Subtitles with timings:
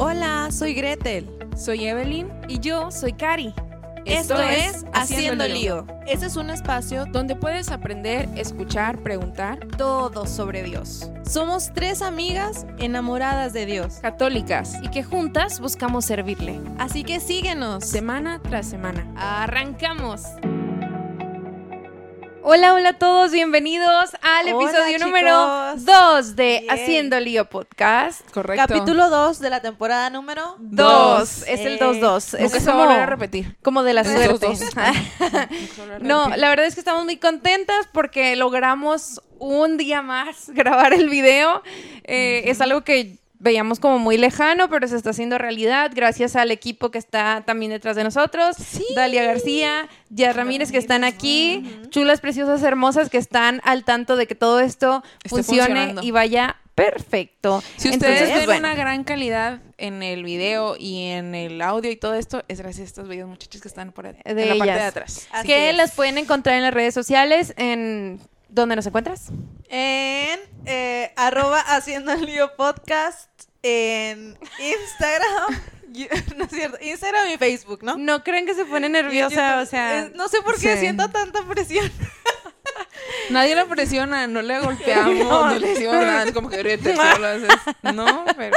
[0.00, 1.28] Hola, soy Gretel.
[1.56, 3.52] Soy Evelyn y yo soy Cari.
[4.04, 5.88] Esto, es Haciendo lío.
[6.06, 11.10] Este es un espacio donde puedes aprender, escuchar, preguntar todo sobre Dios.
[11.28, 16.60] Somos tres amigas enamoradas de Dios, católicas y que juntas buscamos servirle.
[16.78, 19.04] Así que síguenos semana tras semana.
[19.16, 20.22] Arrancamos.
[22.50, 28.22] Hola, hola a todos, bienvenidos al episodio número 2 de Haciendo Lío Podcast.
[28.30, 28.66] Correcto.
[28.66, 31.42] Capítulo 2 de la temporada número 2.
[31.46, 32.38] Es el 2-2.
[32.38, 33.58] Es que se va a repetir.
[33.60, 34.46] Como de la suerte.
[36.00, 41.10] no, la verdad es que estamos muy contentas porque logramos un día más grabar el
[41.10, 41.62] video.
[42.04, 46.50] Eh, es algo que veíamos como muy lejano, pero se está haciendo realidad gracias al
[46.50, 48.56] equipo que está también detrás de nosotros.
[48.94, 54.26] Dalia García, Ya Ramírez que están aquí, chulas, preciosas, hermosas que están al tanto de
[54.26, 57.62] que todo esto funcione y vaya perfecto.
[57.76, 62.14] Si ustedes ven una gran calidad en el video y en el audio y todo
[62.14, 64.80] esto, es gracias a estos bellos muchachos que están por ahí, en la parte de
[64.80, 65.28] atrás.
[65.44, 69.28] que las pueden encontrar en las redes sociales en ¿Dónde nos encuentras?
[69.68, 73.28] En eh, arroba haciendo el lío podcast
[73.62, 75.62] en Instagram.
[76.36, 77.96] no es cierto, Instagram y Facebook, ¿no?
[77.96, 80.10] No creen que se pone nerviosa, o sea.
[80.14, 81.90] no sé por qué siento tanta presión.
[83.30, 88.24] Nadie la presiona, no le golpeamos, no, le decimos nada, como que ahorita solo no,
[88.36, 88.56] pero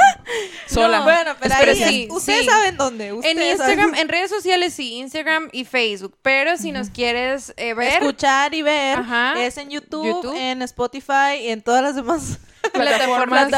[0.66, 1.00] sola.
[1.00, 3.08] bueno, pero ahí ustedes saben dónde.
[3.08, 8.02] en Instagram, en redes sociales sí, Instagram y Facebook, pero si nos quieres eh, ver,
[8.02, 8.98] escuchar y ver,
[9.38, 12.38] es en YouTube, en Spotify y en todas las demás
[12.72, 13.50] plataformas,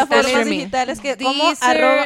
[0.45, 1.53] digitales que como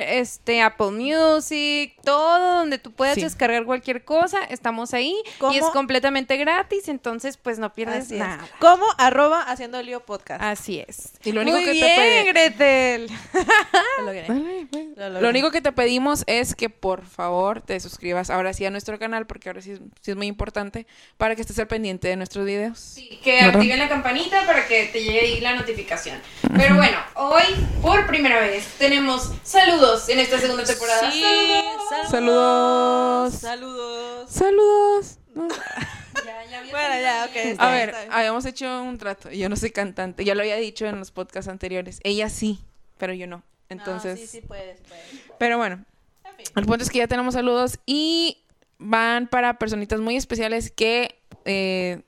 [0.01, 5.15] este Apple Music, todo donde tú puedas descargar cualquier cosa, estamos ahí
[5.53, 8.47] y es completamente gratis, entonces pues no pierdes nada.
[8.59, 10.43] Como arroba haciendo lío podcast.
[10.43, 11.13] Así es.
[11.25, 13.11] Y lo único que te Gretel.
[14.97, 18.99] lo, único que te pedimos es que por favor te suscribas ahora sí a nuestro
[18.99, 20.87] canal porque ahora sí es, muy importante
[21.17, 22.79] para que estés al pendiente de nuestros videos.
[22.79, 26.21] Sí, que activen la campanita para que te llegue ahí la notificación.
[26.57, 31.11] Pero bueno, bueno, hoy por primera vez tenemos saludos en esta segunda temporada.
[31.11, 31.25] Sí,
[32.11, 33.35] saludos.
[33.35, 34.31] Saludos.
[34.31, 35.19] Saludos.
[36.27, 37.61] Ya, ya bueno, ya, ok.
[37.61, 39.31] a ver, habíamos hecho un trato.
[39.31, 40.25] Yo no soy cantante.
[40.25, 42.01] Ya lo había dicho en los podcasts anteriores.
[42.03, 42.59] Ella sí,
[42.99, 43.45] pero yo no.
[43.69, 44.19] Entonces.
[44.19, 45.05] sí, sí, puedes, puedes.
[45.39, 45.85] Pero bueno,
[46.57, 48.39] el punto es que ya tenemos saludos y
[48.79, 52.03] van para personitas muy especiales que eh,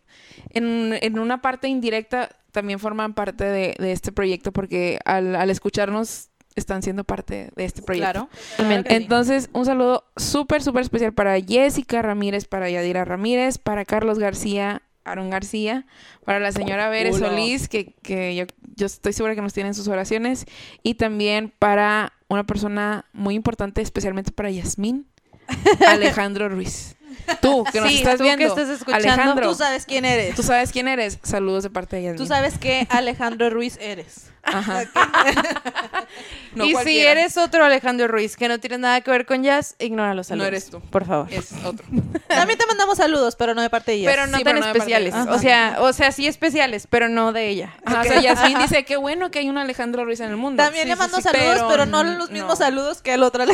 [0.51, 6.83] en, en una parte indirecta también forman parte de, este proyecto porque al, escucharnos están
[6.83, 8.29] siendo parte de este proyecto.
[8.59, 8.85] Claro.
[8.87, 14.83] Entonces, un saludo súper, súper especial para Jessica Ramírez, para Yadira Ramírez, para Carlos García,
[15.05, 15.87] Aaron García,
[16.25, 18.45] para la señora Veres Solís, que, que yo,
[18.77, 20.47] yo, estoy segura que nos tienen sus oraciones,
[20.83, 25.07] y también para una persona muy importante, especialmente para Yasmín,
[25.89, 26.97] Alejandro Ruiz.
[27.41, 28.39] Tú, que nos estás viendo.
[28.39, 29.09] que estás escuchando.
[29.09, 30.35] Alejandro, tú sabes quién eres.
[30.35, 31.19] Tú sabes quién eres.
[31.23, 32.17] Saludos de parte de ella.
[32.17, 34.31] Tú sabes que Alejandro Ruiz eres.
[34.43, 34.85] Ajá.
[36.57, 40.15] y si eres otro Alejandro Ruiz que no tiene nada que ver con jazz, ignora
[40.15, 40.45] los saludos.
[40.45, 40.81] No eres tú.
[40.81, 41.33] Por favor.
[41.33, 41.87] Es otro.
[42.29, 44.11] También te mandamos saludos, pero no de parte de ella.
[44.11, 45.15] Pero no tan especiales.
[45.15, 47.75] o sea, o sea, sí especiales, pero no de ella.
[47.87, 50.63] O sea, Yasmin dice, qué bueno que hay un Alejandro Ruiz en el mundo.
[50.63, 53.45] También le mando saludos, pero, no los mismos saludos que el otro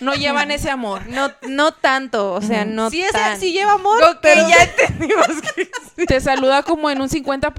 [0.00, 1.06] no llevan ese amor.
[1.06, 3.38] No, no tanto, o sea, no sí, tan.
[3.38, 4.48] sí lleva amor, pero...
[4.48, 5.70] ya entendimos que...
[6.06, 7.54] Te saluda como en un 50%,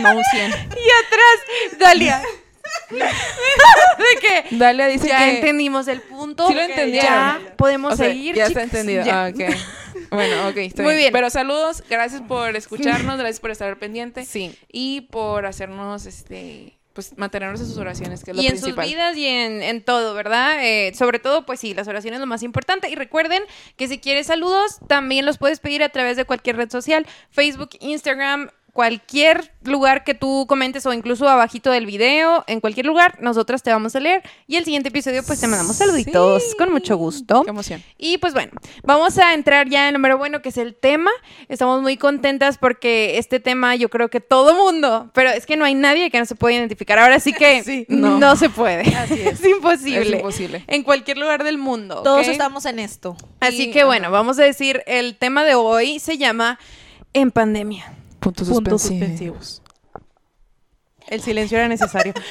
[0.00, 0.24] no un 100%.
[0.34, 2.22] Y atrás, Dalia.
[2.90, 6.48] de que Dalia dice ya entendimos el punto.
[6.48, 7.10] Sí lo entendieron.
[7.10, 8.34] Ya podemos seguir.
[8.34, 9.04] Ya está entendido.
[9.10, 9.54] Ah, ok.
[10.10, 11.12] Bueno, ok, estoy Muy bien.
[11.12, 14.24] Pero saludos, gracias por escucharnos, gracias por estar pendiente.
[14.24, 14.56] Sí.
[14.72, 18.74] Y por hacernos este pues mantenernos en sus oraciones, que es lo y en sus
[18.74, 20.64] vidas y en, todo, ¿verdad?
[20.64, 22.90] Eh, sobre todo, pues sí, las oraciones es lo más importante.
[22.90, 23.44] Y recuerden
[23.76, 27.70] que si quieres saludos, también los puedes pedir a través de cualquier red social, Facebook,
[27.78, 33.60] Instagram, cualquier lugar que tú comentes o incluso abajito del video, en cualquier lugar, nosotras
[33.64, 37.42] te vamos a leer y el siguiente episodio pues te mandamos saluditos con mucho gusto.
[37.42, 37.82] Qué emoción.
[37.98, 38.52] Y pues bueno,
[38.84, 41.10] vamos a entrar ya en lo número bueno que es el tema.
[41.48, 45.64] Estamos muy contentas porque este tema yo creo que todo mundo, pero es que no
[45.64, 47.00] hay nadie que no se pueda identificar.
[47.00, 48.36] Ahora sí que no.
[48.36, 48.94] se puede.
[48.94, 49.44] Así es.
[49.44, 50.02] imposible.
[50.02, 50.64] Es imposible.
[50.68, 52.02] En cualquier lugar del mundo.
[52.04, 53.16] Todos estamos en esto.
[53.40, 56.60] Así que bueno, vamos a decir, el tema de hoy se llama
[57.12, 57.97] En pandemia.
[58.20, 59.62] Puntos, suspensivos.
[61.08, 62.14] el silencio era necesario.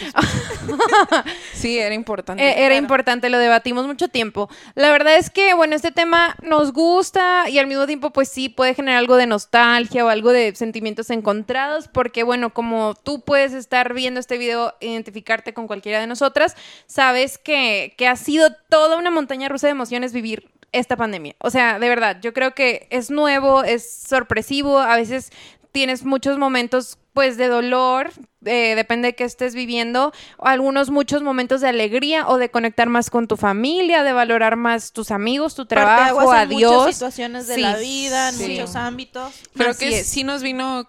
[1.54, 2.44] Sí, era importante.
[2.44, 4.48] Eh, era importante, lo debatimos mucho tiempo.
[4.76, 8.48] La verdad es que, bueno, este tema nos gusta y al mismo tiempo, pues sí,
[8.48, 13.54] puede generar algo de nostalgia o algo de sentimientos encontrados, porque, bueno, como tú puedes
[13.54, 16.56] estar viendo este video, identificarte con cualquiera de nosotras,
[16.86, 21.36] sabes que, que ha sido toda una montaña rusa de emociones vivir esta pandemia.
[21.40, 25.32] O sea, de verdad, yo creo que es nuevo, es sorpresivo, a veces
[25.78, 28.10] tienes muchos momentos pues de dolor,
[28.46, 33.12] eh, depende de qué estés viviendo, algunos muchos momentos de alegría o de conectar más
[33.12, 36.94] con tu familia, de valorar más tus amigos, tu trabajo, a en muchas Dios.
[36.96, 38.48] situaciones de Sí, la vida, en sí.
[38.54, 39.34] muchos ámbitos.
[39.54, 40.08] Creo Así que es.
[40.08, 40.88] sí nos vino,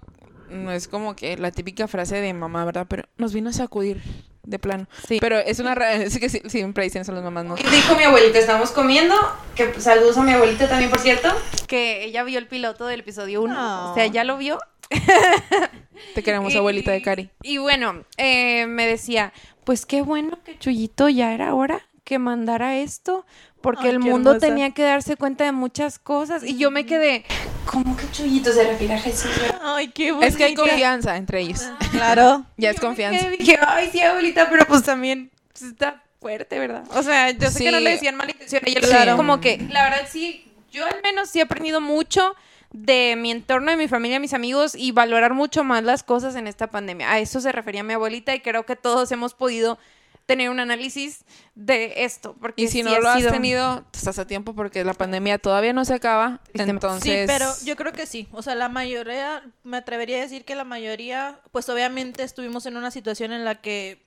[0.49, 2.87] no es como que la típica frase de mamá, ¿verdad?
[2.89, 4.01] Pero nos vino a sacudir
[4.43, 4.87] de plano.
[5.07, 5.19] Sí.
[5.21, 5.75] Pero es una...
[5.75, 7.57] ra- Es que sí- siempre dicen eso las mamás, ¿no?
[7.57, 9.15] Dijo mi abuelita, estamos comiendo,
[9.55, 11.29] que saludos a mi abuelita también, por cierto,
[11.67, 13.93] que ella vio el piloto del episodio 1, No.
[13.93, 14.59] o sea, ya lo vio.
[16.15, 17.31] Te queremos, Y- abuelita de Cari.
[17.43, 19.33] Y bueno, eh, me decía,
[19.65, 23.27] pues qué bueno que Chuyito ya era hora que mandara esto,
[23.61, 24.47] porque Ay, el mundo hermosa.
[24.47, 26.43] tenía que darse cuenta de muchas cosas.
[26.43, 27.25] Y yo me quedé,
[27.67, 29.31] ¿cómo que Chuyito se refiere a Jesús?
[29.43, 30.27] verdad?" Ay, qué bonito.
[30.27, 31.69] Es que hay confianza entre ellos.
[31.91, 32.47] Claro.
[32.57, 33.27] Ya es Yo confianza.
[33.27, 36.85] quedé, dije, ay, sí, abuelita, pero pues también pues, está fuerte, ¿verdad?
[36.95, 37.85] O sea, yo sé que no Sí.
[37.85, 38.63] le decían mala intención.
[38.65, 38.87] Ella Sí.
[38.89, 39.17] claro.
[39.17, 42.35] como que, la verdad, sí, yo al menos sí he aprendido mucho
[42.71, 46.47] de mi entorno, de mi familia, mis amigos y valorar mucho más las cosas en
[46.47, 47.11] esta pandemia.
[47.11, 49.79] A eso se refería mi abuelita y creo que todos hemos podido
[50.27, 51.25] tener un análisis
[51.55, 52.37] de esto.
[52.39, 55.39] Porque Y si sí no lo has sido- tenido, estás a tiempo porque la pandemia
[55.39, 56.41] todavía no se acaba.
[56.53, 57.23] Entonces...
[57.23, 58.29] Sí, pero yo creo que sí.
[58.33, 62.77] O sea, la mayoría, me atrevería a decir que la mayoría, pues obviamente estuvimos en
[62.77, 64.07] una situación en la que,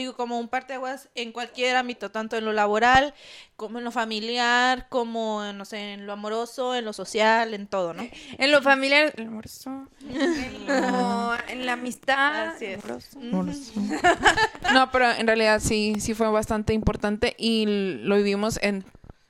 [0.00, 3.14] digo, como un parteaguas en cualquier ámbito, tanto en lo laboral,
[3.56, 7.94] como en lo familiar, como, no sé, en lo amoroso, en lo social, en todo,
[7.94, 8.02] ¿no?
[8.38, 12.80] En lo familiar, el amoroso, en, lo- en la amistad, Así es.
[13.16, 13.72] amoroso.
[14.72, 17.64] No, pero en realidad sí, sí fue bastante importante y
[18.02, 18.84] lo vivimos en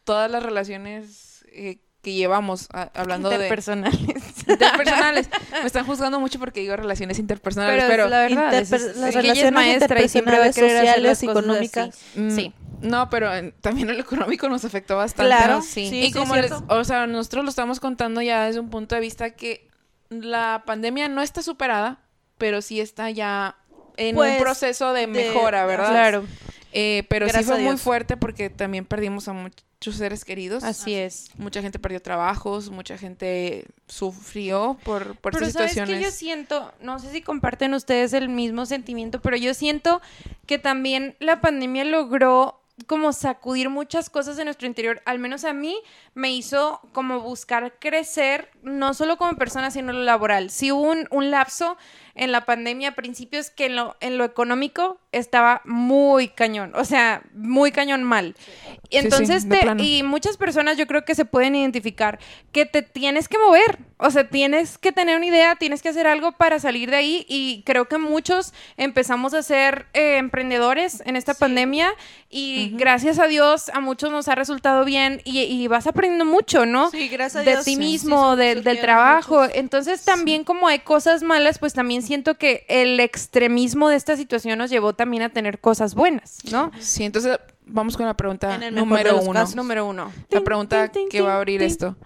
[0.05, 3.99] todas las relaciones eh, que llevamos, a- hablando de interpersonales.
[4.49, 5.29] interpersonales.
[5.61, 8.97] Me están juzgando mucho porque digo relaciones interpersonales, Pero, pero, la verdad, interper- es- es-
[8.97, 11.45] las ella es relaciones maestra y siempre va a interpersonales, querer hacer las sociales cosas
[11.45, 11.89] económicas.
[11.89, 12.21] así.
[12.21, 12.53] mm, Sí.
[12.83, 15.35] no, pero en- también el económico nos afectó bastante.
[15.35, 15.63] Claro, ¿no?
[15.63, 15.89] sí.
[15.89, 18.71] sí, y sí, como es les, o sea, nosotros lo estamos contando ya desde un
[18.71, 19.69] punto de vista que
[20.09, 21.99] la pandemia no está superada,
[22.39, 23.57] pero sí está ya
[23.97, 25.89] en Pues, un proceso de de- mejora, ¿verdad?
[25.91, 26.25] Claro,
[26.73, 29.33] Eh, pero Gracias sí fue a muy fuerte porque también perdimos a
[29.79, 30.65] muchos seres queridos.
[30.65, 31.31] así es.
[31.37, 35.99] Mucha gente perdió trabajos, mucha gente sufrió por, por Pero sabes situaciones.
[35.99, 40.01] que yo siento, no sé si comparten ustedes el mismo sentimiento, pero yo siento
[40.47, 45.53] que también la pandemia logró como sacudir muchas cosas de nuestro interior, al menos a
[45.53, 45.77] mí
[46.15, 50.51] me hizo como buscar crecer, no solo como persona, sino en lo laboral.
[50.51, 51.77] Sí hubo un, un lapso
[52.17, 56.85] en la pandemia a principios que en lo, en lo económico estaba muy cañón, o
[56.85, 58.35] sea, muy cañón mal.
[58.35, 62.19] Y Sí, sí, entonces, de te- y muchas personas yo creo que se pueden identificar
[62.53, 66.07] que te tienes que mover, o sea, tienes que tener una idea, tienes que hacer
[66.07, 71.17] algo para salir de ahí y creo que muchos empezamos a ser eh, emprendedores en
[71.17, 71.93] esta pandemia
[72.31, 76.65] y gracias a Dios a muchos nos ha resultado bien y, y vas aprendiendo mucho,
[76.67, 76.91] ¿no?
[76.91, 79.41] Sí, gracias a de Dios, ti sí, mismo, sí, de- del trabajo.
[79.43, 79.57] muchos.
[79.57, 84.59] Entonces también como hay cosas malas, pues también siento que el extremismo de esta situación
[84.59, 86.71] nos llevó también a tener cosas buenas, ¿no?
[86.79, 89.33] Sí, entonces vamos con la pregunta número uno.
[89.33, 89.57] casos.
[89.57, 90.13] Número uno.
[90.31, 91.97] La pregunta que va a abrir esto.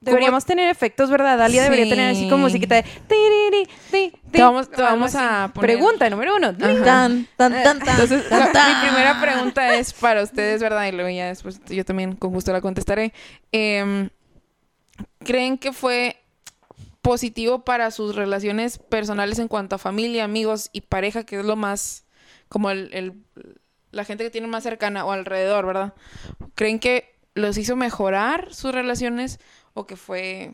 [0.00, 1.38] Deberíamos tener efectos, ¿verdad?
[1.38, 2.84] Dalia debería tener así como musiquita de...
[4.30, 6.54] Te vamos- te vamos a poner- Pregunta número uno.
[6.54, 8.42] Tan, tan, tan, tan, Entonces, tan,
[8.82, 10.86] mi primera pregunta es para ustedes, ¿verdad?
[10.88, 13.14] Y luego ya después yo también con gusto la contestaré.
[13.50, 14.10] Em,
[15.24, 16.16] ¿Creen que fue
[17.02, 21.56] positivo para sus relaciones personales en cuanto a familia, amigos y pareja, que es lo
[21.56, 22.04] más,
[22.48, 23.12] como el, el-
[23.90, 25.94] la gente que tiene más cercana o alrededor, ¿verdad?
[26.54, 29.38] ¿Creen que los hizo mejorar sus relaciones
[29.74, 30.50] o que fue,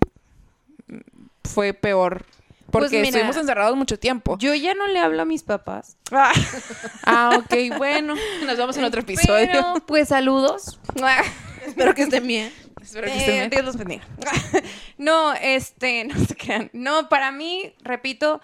[1.44, 2.24] fue peor?
[2.70, 4.38] Porque Pues mira, estuvimos encerrados mucho tiempo.
[4.38, 5.96] Yo ya no le hablo a mis papás.
[6.12, 8.14] Ah, ok, bueno.
[8.46, 9.46] Nos vemos en otro episodio.
[9.50, 10.78] Pero, pues saludos.
[11.66, 12.52] Espero que estén bien.
[12.82, 13.48] Espero que Eh.
[13.50, 14.02] Dios los bendiga.
[14.98, 16.70] no, este, no se crean.
[16.72, 18.40] No, para mí, repito,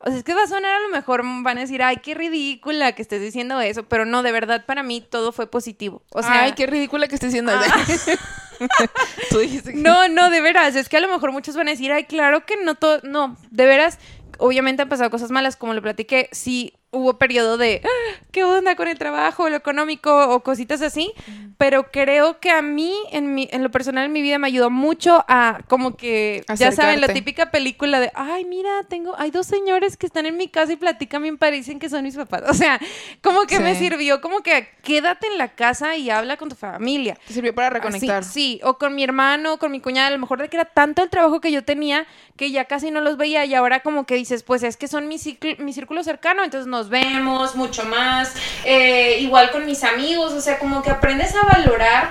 [0.00, 2.14] o sea, es que va a sonar a lo mejor, van a decir, ay, qué
[2.14, 6.02] ridícula que estés diciendo eso, pero no, de verdad, para mí todo fue positivo.
[6.12, 7.52] O sea, Ay, qué ridícula que estés diciendo.
[9.30, 9.78] Tú dijiste que...
[9.78, 10.74] No, no, de veras.
[10.76, 13.00] Es que a lo mejor muchos van a decir, ay, claro que no todo.
[13.04, 13.98] No, de veras,
[14.38, 16.28] obviamente han pasado cosas malas, como lo platiqué.
[16.32, 21.12] Sí, hubo periodo de "Ah, qué onda con el trabajo, lo económico o cositas así,
[21.58, 24.70] pero creo que a mí en mi en lo personal en mi vida me ayudó
[24.70, 27.12] mucho a como que ya saben la Acercarte.
[27.14, 30.76] típica película de, ay, mira, tengo hay dos señores que están en mi casa y
[30.76, 32.42] platican bien parecen que son mis papás.
[32.48, 32.80] O sea,
[33.22, 33.80] como que me Sí.
[33.80, 37.18] sirvió como que quédate en la casa y habla con tu familia.
[37.26, 38.20] Te sirvió para reconectar.
[38.20, 40.64] Así, sí, o con mi hermano, con mi cuñada, a lo mejor de que era
[40.64, 44.06] tanto el trabajo que yo tenía que ya casi no los veía y ahora como
[44.06, 47.84] que dices, pues es que son mi, ciclo- mi círculo cercano, entonces nos vemos mucho
[47.86, 48.32] más,
[48.64, 52.10] eh, igual con mis amigos, o sea, como que aprendes a valorar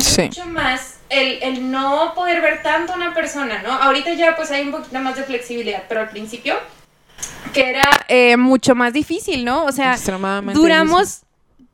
[0.00, 0.22] Sí.
[0.22, 3.72] mucho más el, el no poder ver tanto a una persona, ¿no?
[3.72, 6.54] Ahorita ya pues hay un poquito más de flexibilidad, pero al principio
[7.52, 9.64] que era eh, mucho más difícil, ¿no?
[9.64, 9.96] O sea,
[10.54, 11.22] duramos,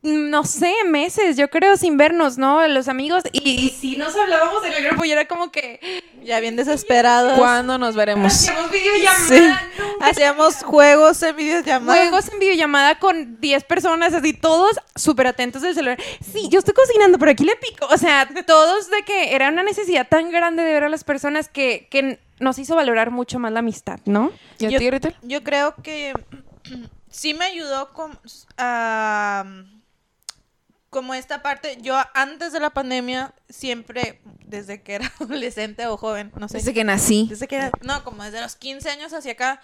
[0.02, 2.66] no sé, meses, yo creo, sin vernos, ¿no?
[2.68, 5.78] Los amigos, y, y si nos hablábamos en el grupo y era como que
[6.24, 7.38] Ya bien desesperados.
[7.38, 8.32] ¿Cuándo nos veremos?
[8.32, 9.42] hacíamos videollamada, Sí.
[10.00, 12.00] Hacíamos juegos en videollamada.
[12.00, 15.98] Juegos en videollamada con 10 personas, así todos súper atentos del celular.
[16.32, 17.86] Sí, yo estoy cocinando, pero aquí le pico.
[17.90, 21.48] O sea, todos de que era una necesidad tan grande de ver a las personas
[21.50, 24.32] que, que nos hizo valorar mucho más la amistad, ¿no?
[24.58, 25.14] ¿Y a Yo- ti, Gretel?
[25.22, 26.14] Yo creo que
[27.10, 28.18] sí me ayudó con,
[28.56, 29.44] a,
[30.90, 31.78] como esta parte.
[31.80, 36.58] Yo antes de la pandemia siempre, desde que era adolescente o joven, no sé.
[36.58, 37.26] Desde que nací.
[37.30, 39.60] Desde que era, no, como desde los 15 años hacia acá,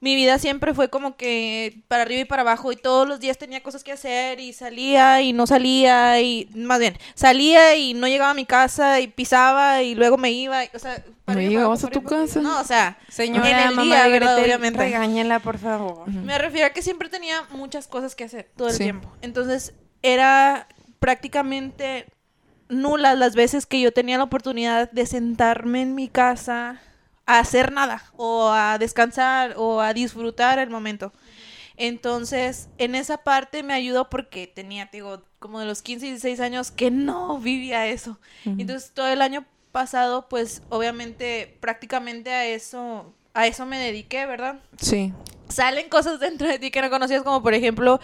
[0.00, 3.38] mi vida siempre fue como que para arriba y para abajo y todos los días
[3.38, 8.06] tenía cosas que hacer y salía y no salía y más bien, salía y no
[8.06, 11.48] llegaba a mi casa y pisaba y luego me iba, y, o sea, para No
[11.48, 12.42] llegabas a tu casa.
[12.42, 14.08] No, o sea, Señora, en el mamá día.
[14.08, 14.78] Gretel, obviamente.
[14.78, 16.06] regáñela, por favor.
[16.08, 18.82] Me refiero a que siempre tenía muchas cosas que hacer todo el Sí.
[18.82, 19.10] tiempo.
[19.22, 19.72] Entonces,
[20.14, 20.68] era
[21.00, 22.06] prácticamente
[22.68, 26.80] nulas las veces que yo tenía la oportunidad de sentarme en mi casa
[27.26, 31.12] a hacer nada o a descansar o a disfrutar el momento.
[31.76, 36.10] Entonces, en esa parte me ayudó porque tenía, te digo, como de los 15 y
[36.10, 38.18] 16 años que no vivía eso.
[38.44, 44.60] Entonces, todo el año pasado, pues, obviamente, prácticamente a eso, a eso me dediqué, ¿verdad?
[44.78, 45.12] Sí.
[45.48, 48.00] salen cosas dentro de ti que no conocías, como por ejemplo,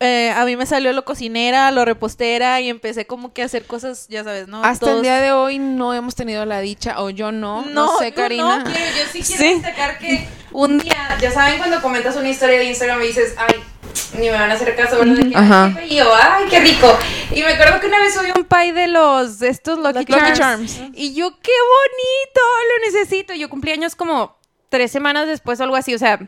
[0.00, 3.64] eh, a mí me salió lo cocinera, lo repostera y empecé como que a hacer
[3.66, 4.62] cosas, ya sabes, ¿no?
[4.64, 7.98] Hasta el día de hoy no hemos tenido la dicha, o yo no, no, No,
[7.98, 8.58] sé, Karina.
[8.58, 9.54] no, Quiero- yo sí quiero Sí.
[9.54, 13.62] destacar que un día, ya saben cuando comentas una historia de Instagram y dices, ay,
[14.18, 15.24] ni me van a hacer caso, ¿verdad?
[15.34, 15.72] Ajá.
[15.74, 16.98] qué bello, ay, qué rico.
[17.32, 20.32] Y me acuerdo que una vez subí un pie de los, de estos Lucky, Lucky
[20.34, 20.80] Charms, Charms.
[20.94, 23.34] Y yo, qué bonito, lo necesito.
[23.34, 24.36] Yo cumplí años como
[24.68, 26.18] tres semanas después o algo así, o sea...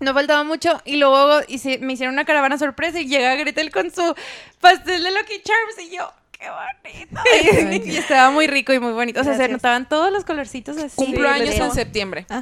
[0.00, 3.90] No faltaba mucho y luego hice- me hicieron una caravana sorpresa y llega Gretel con
[3.90, 4.14] su
[4.60, 7.84] pastel de Lucky Charms y yo, qué bonito.
[7.86, 9.20] y, estaba muy rico y muy bonito.
[9.20, 9.56] O sea, se Gracias.
[9.58, 10.94] notaban todos los colorcitos así.
[10.94, 12.26] Cumplo años en septiembre.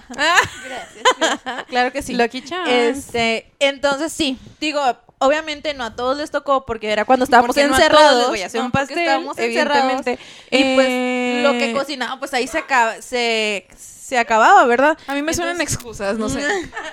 [1.68, 2.14] Claro que sí.
[2.14, 2.68] Lucky Charms.
[2.70, 4.80] Este, entonces sí, digo,
[5.18, 8.28] obviamente no a todos les tocó porque era cuando estábamos Porque no a todos encerrados.
[8.28, 8.66] voy a hacer ¿no?
[8.66, 10.02] un Porque pastel, estábamos encerrados.
[10.50, 14.96] Y pues Eh, lo que cocinaba, pues ahí se acaba, se, se acababa, ¿verdad?
[15.08, 16.40] A mí me suenan excusas, no sé.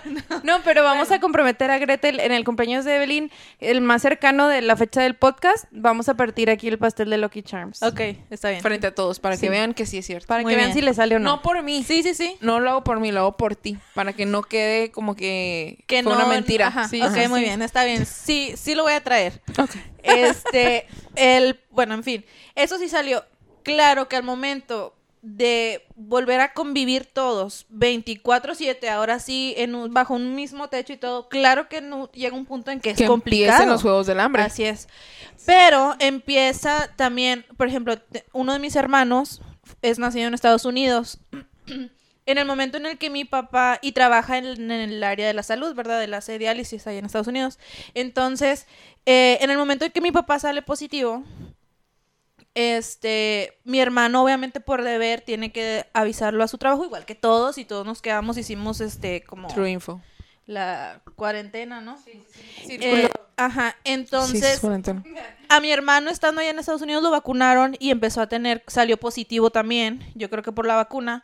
[0.43, 4.47] No, pero vamos a comprometer a Gretel en el cumpleaños de Evelyn, el más cercano
[4.47, 5.65] de la fecha del podcast.
[5.71, 7.81] Vamos a partir aquí el pastel de Lucky Charms.
[7.83, 8.61] Ok, está bien.
[8.61, 9.41] Frente a todos, para Sí.
[9.41, 10.27] que vean que sí es cierto.
[10.27, 11.29] Para Muy que vean si le sale o no.
[11.37, 11.83] No por mí.
[11.83, 12.35] Sí, sí, sí.
[12.41, 13.77] No lo hago por mí, lo hago por ti.
[13.93, 16.67] Para que no quede como que, Que fue no, una mentira.
[16.67, 17.29] Ajá, Sí, ok, ajá.
[17.29, 18.05] muy bien, está bien.
[18.05, 19.41] Sí, sí lo voy a traer.
[19.57, 19.71] Ok.
[20.03, 23.23] Este, el, bueno, en fin, eso sí salió.
[23.63, 24.93] Claro que al momento
[25.25, 30.97] de volver a convivir todos 24/7, ahora sí, en un- bajo un mismo techo y
[30.97, 33.65] todo, claro que no, llega un punto en que es Que complicado.
[33.65, 34.43] los juegos del hambre.
[34.43, 34.89] Así es.
[35.45, 37.95] Pero empieza también, por ejemplo,
[38.33, 39.41] uno de mis hermanos
[39.81, 41.17] es nacido en Estados Unidos.
[42.25, 45.33] En el momento en el que mi papá y trabaja en, en el área de
[45.33, 45.99] la salud, ¿verdad?
[45.99, 47.59] De la hace diálisis ahí en Estados Unidos.
[47.95, 48.65] Entonces,
[49.05, 51.25] eh, en el momento en que mi papá sale positivo,
[52.55, 57.57] este, mi hermano obviamente por deber tiene que avisarlo a su trabajo, igual que todos,
[57.57, 60.01] y todos nos quedamos, hicimos este, como True info.
[60.45, 61.97] la cuarentena, ¿no?
[62.69, 65.03] Eh, ajá, Sí, entonces es cuarentena.
[65.49, 68.97] a mi hermano estando allá en Estados Unidos lo vacunaron y empezó a tener, salió
[68.97, 71.23] positivo también, yo creo que por la vacuna.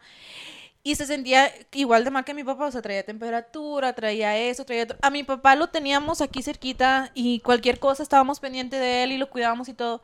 [0.82, 4.64] Y se sentía igual de mal que mi papá, o sea, traía temperatura, traía eso,
[4.64, 4.84] traía...
[4.84, 4.98] otro.
[5.02, 9.18] A mi papá lo teníamos aquí cerquita y cualquier cosa estábamos pendiente de él y
[9.18, 10.02] lo cuidábamos y todo.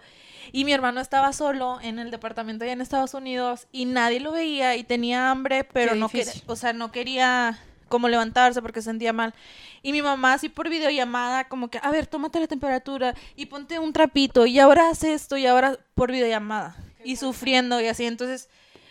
[0.51, 4.33] Y mi hermano estaba solo en el departamento allá en Estados Unidos y nadie lo
[4.33, 8.81] veía y tenía hambre, pero Qué no quería, o sea, no quería como levantarse porque
[8.81, 9.33] se sentía mal.
[9.81, 13.79] Y mi mamá así por videollamada, como que, a ver, tómate la temperatura y ponte
[13.79, 16.75] un trapito y ahora haz esto y ahora por videollamada.
[17.03, 18.05] Y sufriendo y así.
[18.05, 18.49] Entonces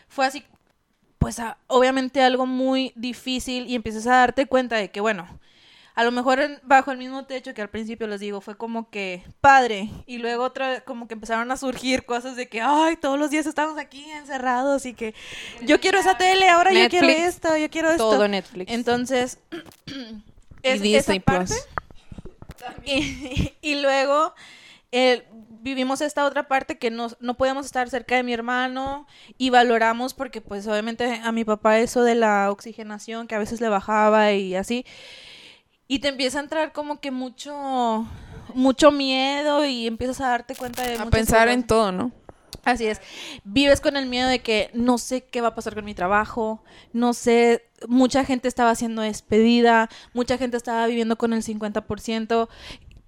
[0.08, 0.44] fue así,
[1.24, 5.26] pues a- obviamente algo muy difícil y empiezas a darte cuenta de que, bueno,
[5.94, 8.90] a lo mejor en- bajo el mismo techo que al principio les digo, fue como
[8.90, 9.88] que padre.
[10.06, 13.30] Y luego otra vez como que empezaron a surgir cosas de que, ay, todos los
[13.30, 15.14] días estamos aquí encerrados y que
[15.62, 18.10] yo quiero esa tele, ahora yo quiero esto, yo quiero esto.
[18.10, 18.70] Todo Netflix.
[18.70, 19.38] Entonces,
[20.62, 21.54] es, y esa Disney parte.
[21.54, 21.66] Plus.
[22.86, 24.34] Y, y luego
[24.92, 25.24] eh,
[25.64, 29.06] vivimos esta otra parte que no, no podemos estar cerca de mi hermano
[29.38, 33.62] y valoramos porque pues obviamente a mi papá eso de la oxigenación que a veces
[33.62, 34.84] le bajaba y así.
[35.88, 38.06] Y te empieza a entrar como que mucho
[38.52, 41.54] mucho miedo y empiezas a darte cuenta de A pensar cosas.
[41.54, 42.12] en todo, ¿no?
[42.64, 43.00] Así es.
[43.44, 46.62] Vives con el miedo de que no sé qué va a pasar con mi trabajo,
[46.92, 52.48] no sé, mucha gente estaba siendo despedida, mucha gente estaba viviendo con el 50%.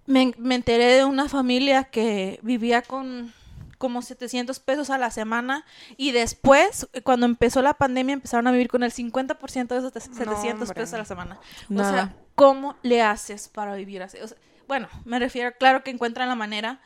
[0.06, 3.32] Me, me enteré de una familia que vivía con
[3.78, 5.64] como 700 pesos a la semana
[5.96, 10.36] y después, cuando empezó la pandemia, empezaron a vivir con el 50% de esos 700
[10.38, 10.74] hombre.
[10.74, 11.38] pesos a la semana.
[11.70, 14.18] O sea, ¿cómo le haces para vivir así?
[14.18, 14.36] O sea,
[14.66, 16.80] bueno, me refiero, claro que encuentran la manera,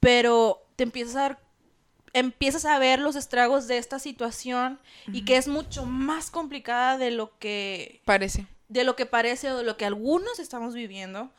[0.00, 1.50] pero te empiezas a dar
[2.12, 4.80] empiezas a ver los estragos de esta situación
[5.12, 8.46] y que es mucho más complicada de lo que Parece.
[8.68, 11.30] de lo que parece o de lo que algunos estamos viviendo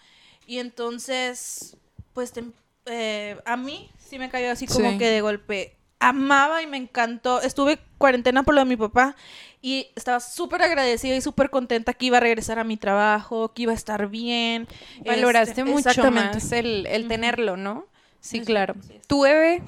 [0.48, 1.77] y entonces
[2.13, 2.43] pues te-
[2.86, 4.98] eh, a mí sí me cayó así como Sí.
[4.98, 9.15] que de golpe amaba y me encantó estuve cuarentena por lo de mi papá
[9.62, 13.62] y estaba súper agradecida y súper contenta que iba a regresar a mi trabajo que
[13.63, 14.67] iba a estar bien
[15.05, 16.36] Valoraste Este, mucho exactamente.
[16.38, 17.86] más el, el tenerlo, ¿no?
[18.19, 18.75] Sí, Sí, claro.
[18.88, 19.00] sí.
[19.07, 19.62] ¿Tu bebé?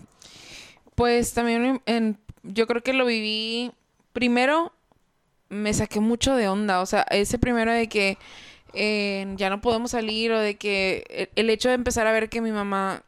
[0.96, 3.72] Pues también en- yo creo que lo viví
[4.12, 4.74] primero
[5.50, 8.18] me saqué mucho de onda, o sea, ese primero de que
[8.74, 12.30] eh, ya no podemos salir o de que el, el hecho de empezar a ver
[12.30, 13.04] que mi mamá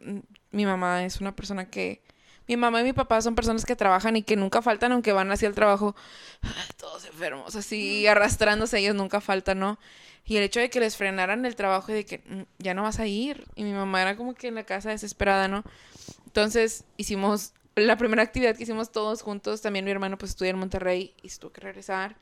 [0.52, 2.02] mi mamá es una persona que
[2.48, 5.32] mi mamá y mi papá son personas que trabajan y que nunca faltan aunque van
[5.32, 5.96] hacia el trabajo
[6.78, 9.80] todos enfermos, así arrastrándose ellos nunca faltan, ¿no?
[10.28, 12.84] Y el hecho de que les frenaran el trabajo y de que "Mm, ya no
[12.84, 13.46] vas a ir.
[13.56, 15.64] Y mi mamá era como que en la casa desesperada, ¿no?
[16.26, 19.62] Entonces hicimos la primera actividad que hicimos todos juntos.
[19.62, 22.16] También mi hermano pues estudia en Monterrey y se tuvo que regresar.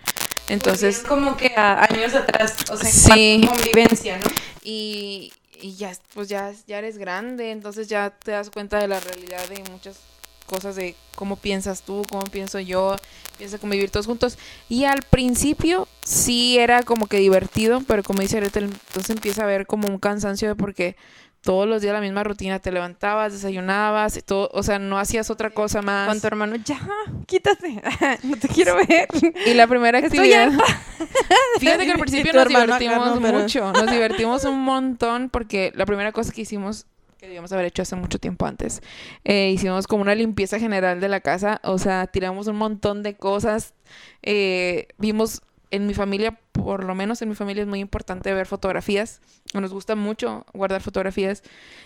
[0.50, 3.48] Entonces, como que a años atrás, o sea, en Sí.
[3.48, 4.26] convivencia, ¿no?
[4.64, 5.32] y,
[5.62, 9.48] y ya, pues ya, ya eres grande, entonces ya te das cuenta de la realidad
[9.48, 9.98] de muchas
[10.46, 12.98] cosas de cómo piensas tú, cómo pienso yo,
[13.38, 14.38] piensa convivir todos juntos.
[14.68, 19.48] Y al principio sí era como que divertido, pero como dice Gretel, entonces empieza a
[19.48, 20.98] ver como un cansancio de porque
[21.44, 25.30] todos los días la misma rutina, te levantabas, desayunabas, y todo, o sea, no hacías
[25.30, 26.08] otra cosa más.
[26.08, 26.80] Con tu hermano, ya,
[27.28, 27.82] quítate,
[28.24, 29.08] no te quiero ver.
[29.46, 30.52] Y la primera actividad.
[31.60, 33.22] Fíjate que al principio nos acá, divertimos ¿no?
[33.22, 33.72] Pero- mucho.
[33.74, 36.86] Nos divertimos un montón porque la primera cosa que hicimos,
[37.18, 38.82] que debíamos haber hecho hace mucho tiempo antes,
[39.26, 41.60] eh, hicimos como una limpieza general de la casa.
[41.64, 43.74] O sea, tiramos un montón de cosas.
[44.22, 45.42] eh, vimos
[45.74, 49.22] en mi familia, por lo menos en mi familia es muy importante ver fotografías.
[49.56, 51.42] Nos gusta mucho guardar fotografías.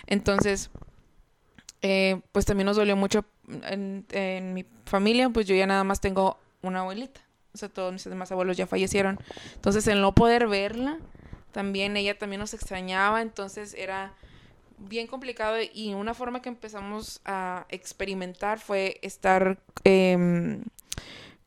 [0.07, 0.69] Entonces,
[1.81, 3.23] eh, pues también nos dolió mucho
[3.63, 7.21] en, mi familia, pues yo ya nada más tengo una abuelita.
[7.53, 9.19] O sea, todos mis demás abuelos ya fallecieron.
[9.55, 10.99] Entonces, el no poder verla,
[11.53, 14.15] también ella también nos extrañaba, entonces era
[14.79, 20.61] bien complicado y una forma que empezamos a experimentar fue estar em,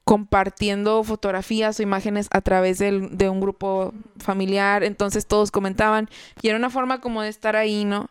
[0.05, 6.09] compartiendo fotografías o imágenes a través del- de un grupo familiar, entonces todos comentaban
[6.43, 8.09] y era una forma como de estar ahí, ¿no?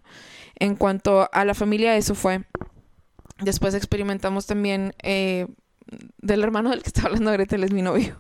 [0.56, 2.44] En cuanto a la familia, eso fue.
[3.40, 5.48] Después experimentamos también eh,
[6.22, 8.18] del hermano del que estaba hablando Gretel, es mi novio.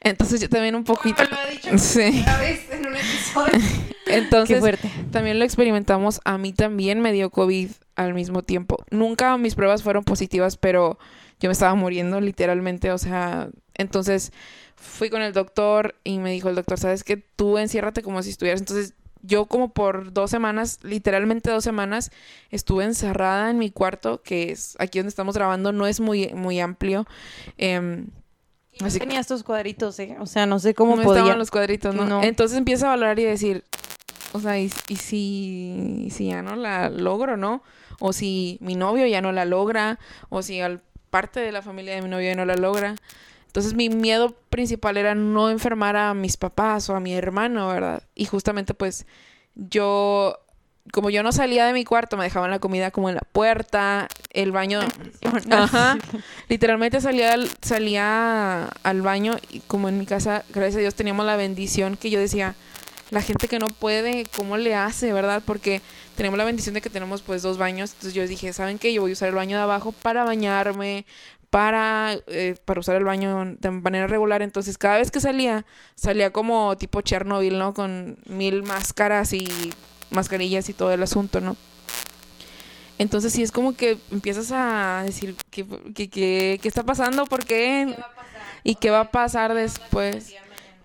[0.00, 1.22] Entonces yo también un poquito...
[1.22, 2.22] Me lo ha dicho Sí.
[2.24, 3.52] una vez en un episodio.
[4.06, 4.90] Entonces Qué fuerte.
[5.10, 6.20] también lo experimentamos.
[6.24, 8.84] A mí también me dio COVID al mismo tiempo.
[8.90, 10.98] Nunca mis pruebas fueron positivas, pero
[11.42, 12.90] yo me estaba muriendo literalmente.
[12.92, 14.32] O sea, entonces
[14.76, 17.16] fui con el doctor y me dijo el doctor, ¿sabes qué?
[17.16, 18.60] Tú enciérrate como si estuvieras.
[18.60, 22.10] Entonces yo como por dos semanas, literalmente dos semanas,
[22.50, 26.58] estuve encerrada en mi cuarto, que es aquí donde estamos grabando, no es muy, muy
[26.58, 27.06] amplio.
[27.56, 28.06] Em,
[28.80, 30.16] así que- Tenía estos cuadritos, ¿eh?
[30.18, 31.20] O sea, no sé cómo no podía.
[31.20, 32.04] estaban los cuadritos, ¿no?
[32.04, 32.22] No.
[32.24, 33.62] Entonces empiezo a valorar y decir,
[34.32, 37.62] o sea, ¿y, y si, y si ya no la logro, no?
[38.00, 40.00] O si mi novio ya no la logra,
[40.30, 40.80] o si al
[41.12, 42.96] parte de la familia de mi novio ya no la logra.
[43.46, 48.02] Entonces mi miedo principal era no enfermar a mis papás o a mi hermano, ¿verdad?
[48.14, 49.06] Y justamente pues
[49.54, 50.38] yo,
[50.90, 54.08] como yo no salía de mi cuarto, me dejaban la comida como en la puerta,
[54.30, 54.80] el baño...
[55.50, 55.98] Ajá.
[56.48, 61.26] Literalmente salía al, salía al baño y como en mi casa, gracias a Dios, teníamos
[61.26, 62.54] la bendición que yo decía,
[63.12, 65.42] la gente que no puede, ¿cómo le hace, verdad?
[65.44, 65.82] Porque
[66.16, 67.90] tenemos la bendición de que tenemos pues dos baños.
[67.90, 68.94] Entonces yo dije, ¿saben qué?
[68.94, 71.04] Yo voy a usar el baño de abajo para bañarme,
[71.50, 74.40] para, eh, para usar el baño de manera regular.
[74.40, 77.74] Entonces, cada vez que salía, salía como tipo Chernobyl, ¿no?
[77.74, 79.46] Con mil máscaras y
[80.08, 81.58] mascarillas y todo el asunto, ¿no?
[82.96, 87.26] Entonces, sí es como que empiezas a decir, ¿qué, qué, qué, qué está pasando?
[87.26, 87.94] ¿Por qué?
[88.64, 90.32] ¿Y qué va a pasar después?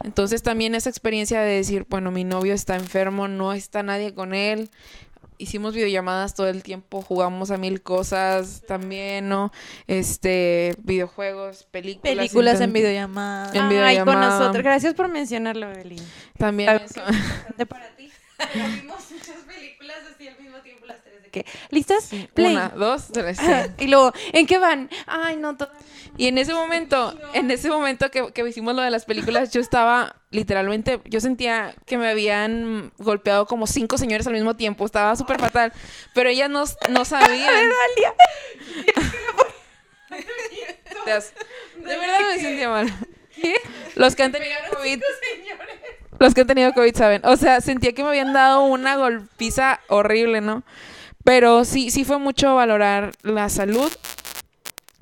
[0.03, 4.33] Entonces también esa experiencia de decir, bueno, mi novio está enfermo, no está nadie con
[4.33, 4.69] él.
[5.39, 9.51] Hicimos videollamadas todo el tiempo, jugamos a mil cosas también, ¿no?
[9.85, 12.15] Este, videojuegos, películas.
[12.15, 13.49] Películas en intent- videollamada.
[13.51, 14.39] En Ay, con videollamada.
[14.39, 14.63] nosotros.
[14.63, 16.03] Gracias por mencionarlo, Evelyn.
[16.39, 17.01] También eso.
[17.69, 18.11] Para ti.
[18.81, 22.09] Vimos muchas películas así al mismo tiempo las tres de que ¿Listas?
[22.33, 22.53] Play.
[22.53, 23.39] Una, dos, tres.
[23.77, 24.89] Y luego, ¿en qué van?
[25.05, 25.57] Ay, no.
[26.17, 29.61] Y en ese momento, en ese momento que, que hicimos lo de las películas, yo
[29.61, 35.15] estaba literalmente, yo sentía que me habían golpeado como cinco señores al mismo tiempo, estaba
[35.15, 35.71] súper fatal,
[36.13, 37.69] pero ellas no, no sabían.
[41.05, 42.91] De verdad me sentía mal.
[43.95, 45.01] Los que han tenido COVID.
[46.19, 47.21] Los que han tenido COVID saben.
[47.25, 50.63] O sea, sentía que me habían dado una golpiza horrible, ¿no?
[51.27, 53.91] Pero sí, sí fue mucho valorar la salud.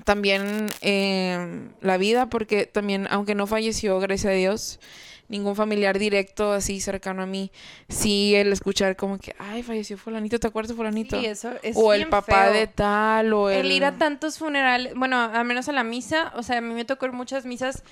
[0.05, 4.79] También eh, la vida, porque también, aunque no falleció, gracias a Dios,
[5.27, 7.51] ningún familiar directo así cercano a mí,
[7.89, 11.19] sí el escuchar como que, ay, falleció fulanito, ¿te acuerdas de fulanito?
[11.19, 12.53] Sí, eso es o el papá feo.
[12.53, 13.67] de tal, o el...
[13.67, 16.73] El ir a tantos funerales, bueno, al menos a la misa, o sea, a mí
[16.73, 17.83] me tocó ir muchas misas,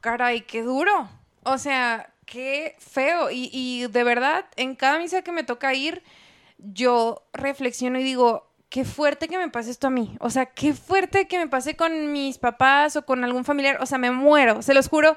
[0.00, 1.08] caray, qué duro.
[1.44, 3.30] O sea, qué feo.
[3.30, 6.02] Y, y de verdad, en cada misa que me toca ir,
[6.62, 10.16] yo reflexiono y digo, qué fuerte que me pase esto a mí.
[10.20, 13.78] O sea, qué fuerte que me pase con mis papás o con algún familiar.
[13.82, 15.16] O sea, me muero, se los juro.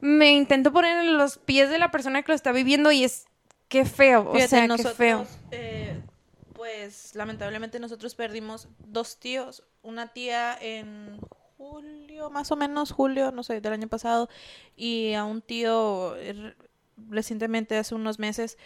[0.00, 3.26] Me intento poner en los pies de la persona que lo está viviendo y es
[3.68, 4.28] qué feo.
[4.28, 5.26] O Fíjate, sea, qué nosotros, feo.
[5.50, 6.00] eh,
[6.54, 11.18] pues lamentablemente nosotros perdimos dos tíos, una tía en
[11.56, 14.28] julio, más o menos julio, no sé, del año pasado,
[14.76, 16.56] y a un tío re-
[17.08, 18.56] recientemente, hace unos meses,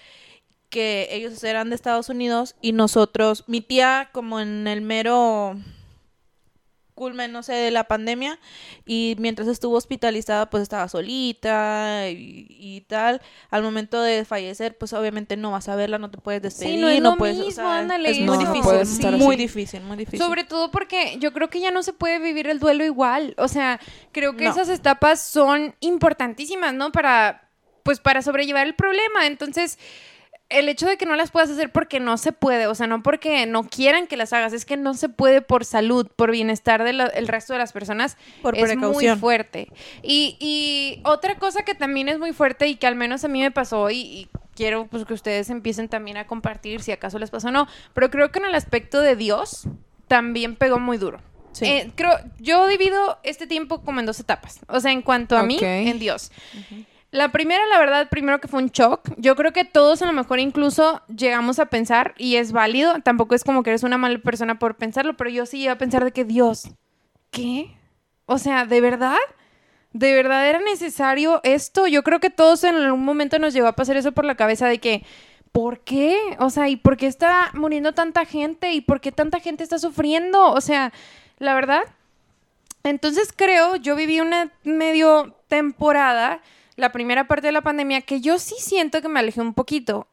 [0.74, 5.56] que ellos eran de Estados Unidos y nosotros, mi tía como en el mero
[6.94, 8.38] culmen, no sé, de la pandemia
[8.87, 13.20] y mientras estuvo hospitalizada pues estaba solita y, y tal.
[13.50, 16.80] Al momento de fallecer pues obviamente no vas a verla, no te puedes despedir, Sí,
[16.80, 19.96] no es lo puedes, mismo, ándale, es muy No, no difícil, estar muy difícil, muy
[19.96, 20.20] difícil.
[20.20, 23.34] Sobre todo porque yo creo que ya no se puede vivir el duelo igual.
[23.38, 23.80] O sea,
[24.12, 24.50] creo que No.
[24.52, 26.92] esas etapas son importantísimas, ¿no?
[26.92, 27.48] Para,
[27.82, 29.26] pues, para sobrellevar el problema.
[29.26, 29.80] Entonces,
[30.48, 33.02] el hecho de que no las puedas hacer porque no se puede, o sea, no
[33.02, 36.85] porque no quieran que las hagas, es que no se puede por salud, por bienestar
[36.85, 39.68] del resto de las personas, Por es muy fuerte.
[40.02, 43.40] Y, y otra cosa que también es muy fuerte y que al menos a mí
[43.40, 47.30] me pasó y, y quiero pues que ustedes empiecen también a compartir si acaso les
[47.30, 49.66] pasó o no, pero creo que en el aspecto de Dios
[50.09, 51.20] también pegó muy duro.
[51.52, 51.66] Sí.
[51.66, 54.61] Eh, creo, yo divido este tiempo como en dos etapas.
[54.66, 56.33] O sea, en cuanto a mí, en Dios.
[57.14, 59.09] La primera, la verdad, primero que fue un shock.
[59.18, 63.37] Yo creo que todos a lo mejor incluso llegamos a pensar, y es válido, tampoco
[63.37, 66.03] es como que eres una mala persona por pensarlo, pero yo sí iba a pensar
[66.03, 66.70] de que Dios,
[67.31, 67.70] ¿qué?
[68.27, 69.16] O sea, ¿de verdad?
[69.92, 71.87] ¿De verdad era necesario esto?
[71.87, 74.66] Yo creo que todos en algún momento nos llegó a pasar eso por la cabeza
[74.66, 75.07] de que,
[75.53, 76.18] ¿por qué?
[76.40, 78.72] O sea, ¿y por qué está muriendo tanta gente?
[78.72, 80.50] ¿Y por qué tanta gente está sufriendo?
[80.50, 80.92] O sea,
[81.38, 81.85] la verdad.
[82.83, 86.40] Entonces creo, yo viví una medio temporada,
[86.76, 90.08] la primera parte de la pandemia, que yo sí siento que me alejé un poquito.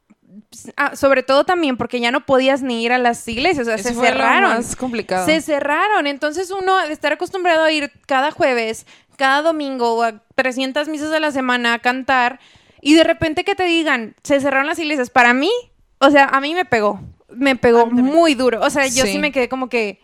[0.78, 3.76] Ah, sobre todo también porque ya no podías ni ir a las iglesias, o sea,
[3.76, 4.50] Eso se cerraron.
[4.52, 5.26] más complicado.
[5.26, 6.08] Se cerraron.
[6.08, 8.86] Entonces uno de estar acostumbrado a ir cada jueves,
[9.18, 12.40] cada domingo o a 300 misas a la semana a cantar
[12.82, 15.10] y de repente que te digan, se cerraron las iglesias.
[15.10, 15.52] Para mí,
[16.00, 17.02] o sea, a mí me pegó.
[17.30, 18.62] Me pegó muy duro.
[18.62, 19.20] O sea, yo sí, Sí.
[19.20, 20.00] me quedé como que...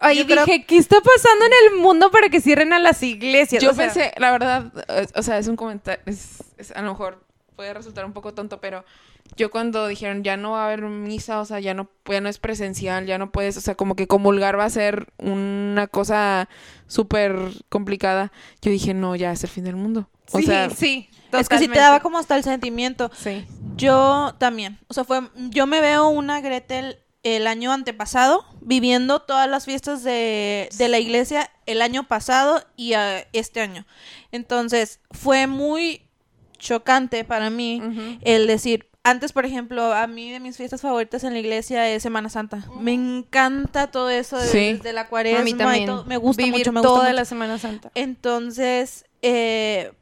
[0.00, 3.02] Ahí Yo creo- dije, ¿qué está pasando en el mundo para que cierren a las
[3.02, 3.62] iglesias?
[3.62, 6.82] Yo O sea, pensé, la verdad, eh, o sea, es un comentario, es, es- a
[6.82, 7.24] lo mejor
[7.56, 8.84] puede resultar un poco tonto, pero
[9.36, 12.28] yo cuando dijeron ya no va a haber misa, o sea, ya no, ya no
[12.28, 16.48] es presencial, ya no puedes, o sea, como que comulgar va a ser una cosa
[16.86, 17.34] súper
[17.68, 18.32] complicada,
[18.62, 20.08] yo dije, no, ya es el fin del mundo.
[20.32, 21.08] O sí, sea, sí.
[21.10, 21.78] es que sí te totalmente.
[21.78, 23.10] daba como hasta el sentimiento.
[23.16, 23.46] Sí.
[23.76, 24.78] Yo también.
[24.88, 25.20] O sea, fue.
[25.50, 30.98] Yo me veo una Gretel el año antepasado, viviendo todas las fiestas de, de la
[31.00, 33.84] iglesia el año pasado y ah, este año.
[34.32, 36.02] Entonces, fue muy
[36.58, 38.88] chocante para mí el decir.
[39.02, 42.64] Antes, por ejemplo, a mí de mis fiestas favoritas en la iglesia es Semana Santa.
[42.80, 44.72] Me encanta todo eso de, Sí.
[44.74, 45.86] desde la cuaresma A mí y también.
[45.86, 46.04] todo.
[46.06, 47.16] Me gusta Vivir mucho, me toda gusta mucho.
[47.16, 47.92] la Semana Santa.
[47.94, 49.92] Entonces, eh,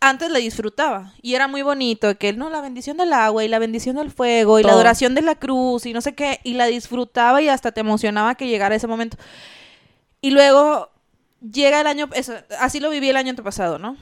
[0.00, 3.58] antes la disfrutaba y era muy bonito que no la bendición del agua y la
[3.58, 6.66] bendición del fuego y la adoración de la cruz y no sé qué y la
[6.66, 9.16] disfrutaba y hasta te emocionaba que llegara ese momento.
[10.20, 10.90] Y luego
[11.40, 13.96] llega el año, eso, así lo viví el año antepasado, ¿no?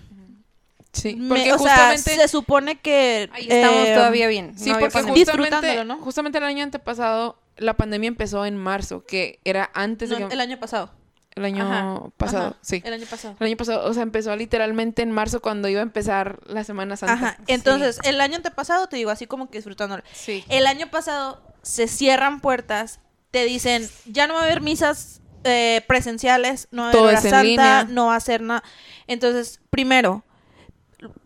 [0.92, 2.16] Sí, Me- porque o sea, justamente...
[2.16, 3.28] se supone que...
[3.32, 4.58] Ahí estamos eh, todavía bien.
[4.58, 5.98] Sí, no porque justamente, Disfrutándolo, ¿no?
[5.98, 10.34] justamente el año antepasado la pandemia empezó en marzo, que era antes de no, que...
[10.34, 10.90] el año pasado.
[11.36, 12.82] El año Ajá, pasado, Ajá, sí.
[12.84, 13.36] El año pasado.
[13.38, 16.96] El año pasado, o sea, empezó literalmente en marzo cuando iba a empezar la Semana
[16.96, 17.12] Santa.
[17.12, 17.38] Ajá.
[17.46, 20.02] Entonces, el año antepasado, te digo, así como que disfrutándolo.
[20.12, 20.44] Sí.
[20.48, 25.84] El año pasado se cierran puertas, te dicen, ya no va a haber misas eh,
[25.86, 27.84] presenciales, no va a haber hora santa, línea.
[27.84, 28.62] no va a ser nada.
[29.06, 30.24] Entonces, primero,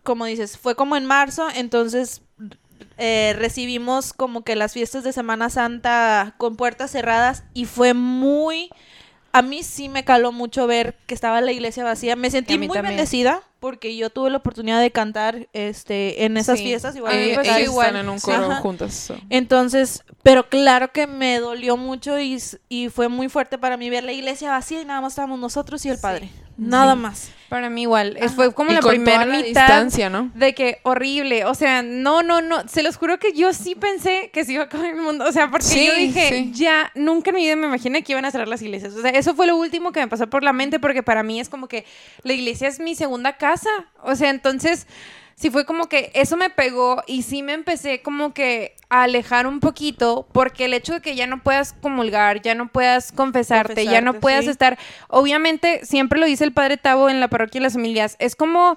[0.02, 2.22] como dices, fue como en marzo, entonces
[2.98, 8.70] eh, recibimos como que las fiestas de Semana Santa con puertas cerradas y fue muy...
[9.32, 12.16] A mí sí me caló mucho ver que estaba la iglesia vacía.
[12.16, 12.96] Me sentí muy también.
[12.96, 16.64] bendecida porque yo tuve la oportunidad de cantar este en esas Sí.
[16.64, 16.96] fiestas.
[16.96, 18.56] Igual Eh, ellos están en un coro Ajá.
[18.56, 18.94] juntas.
[18.94, 19.16] so.
[19.28, 24.04] Entonces, pero claro que me dolió mucho y, y fue muy fuerte para mí ver
[24.04, 26.30] la iglesia vacía y nada más estábamos nosotros y el padre.
[26.56, 27.30] Nada más.
[27.50, 28.16] Para mí igual.
[28.34, 30.30] Fue como Y la primera la mitad distancia, ¿no?
[30.34, 31.44] de que horrible.
[31.44, 32.66] O sea, no, no, no.
[32.68, 35.24] Se los juro que yo sí pensé que se iba a acabar el mundo.
[35.28, 36.52] O sea, porque Sí, yo dije, sí.
[36.54, 38.94] ya, nunca en mi vida me imaginé que iban a cerrar las iglesias.
[38.94, 41.40] O sea, eso fue lo último que me pasó por la mente porque para mí
[41.40, 41.84] es como que
[42.22, 43.68] la iglesia es mi segunda casa.
[44.04, 44.86] O sea, entonces
[45.40, 49.46] sí fue como que eso me pegó y sí me empecé como que a alejar
[49.46, 53.86] un poquito porque el hecho de que ya no puedas comulgar, ya no puedas confesarte,
[53.86, 54.50] ya no puedas sí.
[54.50, 58.36] estar, obviamente siempre lo dice el padre Tavo en la parroquia de las familias, es
[58.36, 58.76] como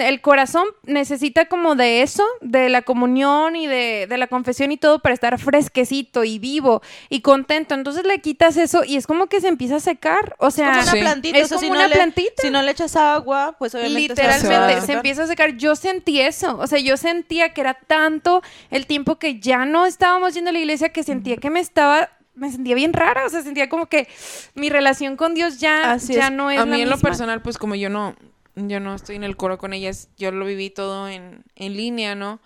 [0.00, 4.78] el corazón necesita como de eso, de la comunión y de, de la confesión y
[4.78, 7.74] todo para estar fresquecito y vivo y contento.
[7.74, 10.34] Entonces le quitas eso y es como que se empieza a secar.
[10.38, 11.38] O sea, como una plantita.
[11.38, 12.42] es como si no una le- plantita.
[12.42, 15.56] Si no le echas agua, pues obviamente se va a Literalmente, se empieza a secar.
[15.56, 16.56] Yo sentí eso.
[16.58, 20.52] O sea, yo sentía que era tanto el tiempo que ya no estábamos yendo a
[20.54, 22.08] la iglesia que sentía que me estaba.
[22.34, 23.26] Me sentía bien rara.
[23.26, 24.08] O sea, sentía como que
[24.54, 26.32] mi relación con Dios ya, Así ya es.
[26.32, 28.14] no es a la mí en lo personal, pues como yo no,
[28.56, 32.14] yo no estoy en el coro con ellas, yo lo viví todo en, en línea,
[32.14, 32.40] ¿no?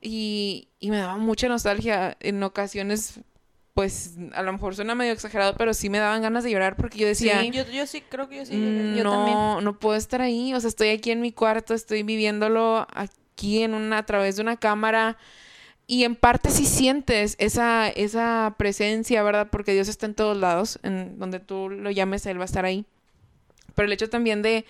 [0.00, 3.20] Y, y me daba mucha nostalgia en ocasiones,
[3.74, 6.98] pues a lo mejor suena medio exagerado, pero sí me daban ganas de llorar porque
[6.98, 8.54] yo decía, Sí, yo, yo sí creo que yo sí.
[8.56, 9.64] "Mm, yo no, también.
[9.64, 13.74] no puedo estar ahí, o sea, estoy aquí en mi cuarto, estoy viviéndolo aquí en
[13.74, 15.16] una, a través de una cámara.
[15.86, 19.48] Y en parte sí sientes esa, esa presencia, ¿verdad?
[19.50, 22.64] Porque Dios está en todos lados, en donde tú lo llames, Él va a estar
[22.64, 22.84] ahí.
[23.74, 24.64] Pero el hecho también de,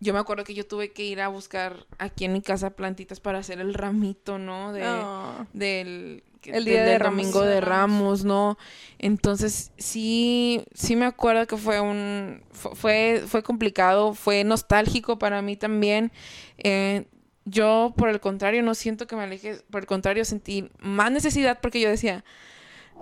[0.00, 3.20] yo me acuerdo que yo tuve que ir a buscar aquí en mi casa plantitas
[3.20, 4.72] para hacer el ramito, ¿no?
[4.72, 5.46] De, Oh.
[5.52, 7.16] del, El del- de del Ramos.
[7.18, 8.56] domingo de Ramos, ¿no?
[8.98, 15.42] Entonces, sí, sí me acuerdo que fue un, fu- fue, fue complicado, fue nostálgico para
[15.42, 16.12] mí también.
[16.58, 17.06] Eh,
[17.44, 21.58] yo, por el contrario, no siento que me aleje, por el contrario, sentí más necesidad
[21.60, 22.24] porque yo decía,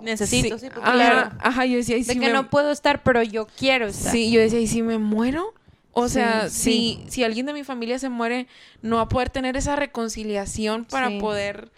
[0.01, 1.31] Necesito, sí, porque ajá, claro.
[1.41, 4.11] ajá, yo decía, "Y De si que me- no puedo estar, pero yo quiero estar.
[4.11, 5.53] Sí, yo decía, ¿y si me muero?
[5.91, 6.99] O sea, sí.
[7.05, 8.47] si, si alguien de mi familia se muere,
[8.81, 11.19] no va a poder tener esa reconciliación para Sí.
[11.19, 11.71] poder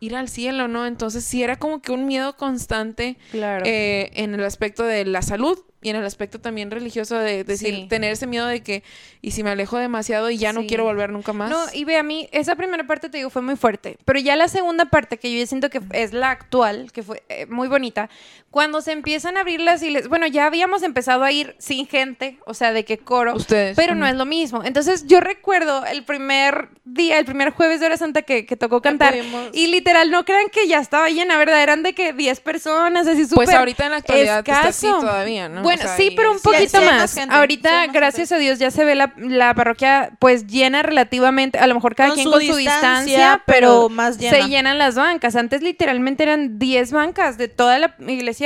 [0.00, 0.86] ir al cielo, ¿no?
[0.86, 3.64] Entonces sí era como que un miedo constante Claro.
[3.66, 7.74] eh, en el aspecto de la salud y en el aspecto también religioso de decir,
[7.74, 7.86] Sí.
[7.88, 8.82] tener ese miedo de que,
[9.22, 11.50] y si me alejo demasiado y ya no quiero volver nunca más.
[11.50, 13.98] No, y ve, a mí esa primera parte, te digo, fue muy fuerte.
[14.04, 17.22] Pero ya la segunda parte, que yo ya siento que es la actual, que fue
[17.28, 18.08] eh, muy bonita,
[18.54, 22.38] cuando se empiezan a abrir las iglesias, bueno, ya habíamos empezado a ir sin gente,
[22.46, 23.74] o sea, de que coro, Ustedes.
[23.76, 24.62] pero no es lo mismo.
[24.62, 28.80] Entonces yo recuerdo el primer día, el primer jueves de hora santa que, que tocó
[28.80, 29.16] cantar,
[29.52, 31.64] y literal, no crean que ya estaba llena, ¿verdad?
[31.64, 35.00] Eran de que 10 personas, así súper Pues ahorita en la actualidad está así escaso.
[35.00, 35.62] todavía, ¿no?
[35.62, 37.12] Bueno, O sea, sí, pero un poquito sí más.
[37.12, 41.66] gente, Ahorita, gracias a Dios, ya se ve la, la parroquia pues llena relativamente, a
[41.66, 44.36] lo mejor cada Con quien su con su distancia, distancia, pero pero más llena.
[44.36, 45.34] se llenan las bancas.
[45.34, 48.43] Antes literalmente eran 10 bancas de toda la iglesia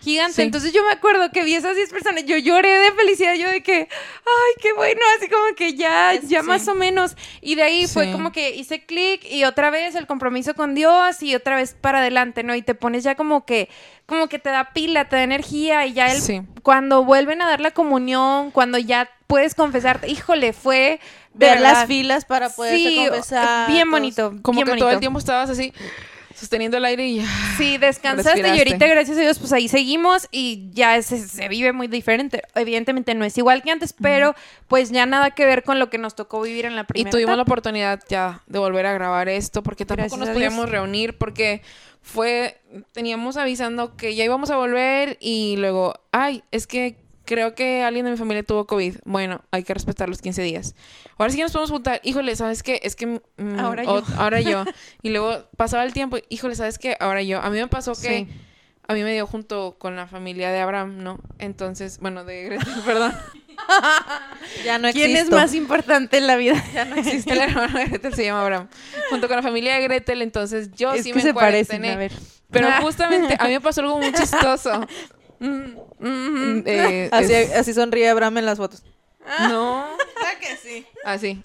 [0.00, 0.34] gigante.
[0.34, 0.42] Sí.
[0.42, 3.62] Entonces yo me acuerdo que vi esas 10 personas, yo lloré de felicidad, yo de
[3.62, 6.46] que, ay, qué bueno, así como que ya, Es- ya sí.
[6.46, 7.16] más o menos.
[7.40, 11.22] Y de ahí fue como que hice clic y otra vez el compromiso con Dios
[11.22, 12.54] y otra vez para adelante, ¿no?
[12.54, 13.68] Y te pones ya como que,
[14.06, 16.22] como que te da pila, te da energía y ya el,
[16.62, 21.00] cuando vuelven a dar la comunión, cuando ya puedes confesarte, híjole, fue
[21.34, 23.70] de Ver verdad, las filas para poder sí, confesar.
[23.70, 24.84] bien bonito, Como bien que bonito.
[24.86, 25.72] todo el tiempo estabas así,
[26.38, 27.26] sosteniendo el aire y ya.
[27.56, 31.72] Sí, descansaste y ahorita, gracias a Dios, pues ahí seguimos y ya se, se vive
[31.72, 32.42] muy diferente.
[32.54, 34.34] Evidentemente no es igual que antes, pero
[34.68, 37.10] pues ya nada que ver con lo que nos tocó vivir en la Y primera
[37.10, 41.18] tuvimos la oportunidad ya de volver a grabar esto porque tampoco Gracias nos podíamos reunir
[41.18, 41.62] porque
[42.02, 42.58] fue,
[42.92, 46.96] teníamos avisando que ya íbamos a volver y luego, ay, es que
[47.28, 48.96] creo que alguien de mi familia tuvo COVID.
[49.04, 50.74] Bueno, hay que respetar los 15 días.
[51.18, 52.00] Ahora sí que nos podemos juntar.
[52.02, 52.80] Híjole, ¿sabes qué?
[52.82, 53.06] Es que...
[53.06, 54.06] mm, Ahora o- yo.
[54.16, 54.64] ahora yo.
[55.02, 56.16] Y luego pasaba el tiempo.
[56.30, 56.96] Híjole, ¿sabes qué?
[56.98, 57.40] Ahora yo.
[57.42, 58.08] A mí me pasó que...
[58.08, 58.28] Sí.
[58.88, 61.20] a mí me dio junto con la familia de Abraham, ¿no?
[61.38, 63.14] Entonces, bueno, de Gretel, perdón.
[64.64, 66.62] Ya no ¿Quién es más importante en la vida?
[66.74, 67.32] Ya no existe.
[67.32, 68.68] El hermano de Gretel se llama Abraham.
[69.10, 71.96] Junto con la familia de Gretel, entonces yo es sí que me se parecen, a
[71.96, 72.12] ver.
[72.50, 74.86] Pero justamente a mí me pasó algo muy chistoso.
[75.40, 78.82] Mm, mm, Eh, Así, es- así sonríe Abraham en las fotos.
[79.48, 79.86] No.
[80.16, 80.86] ¿Verdad que sí?
[81.04, 81.42] Así.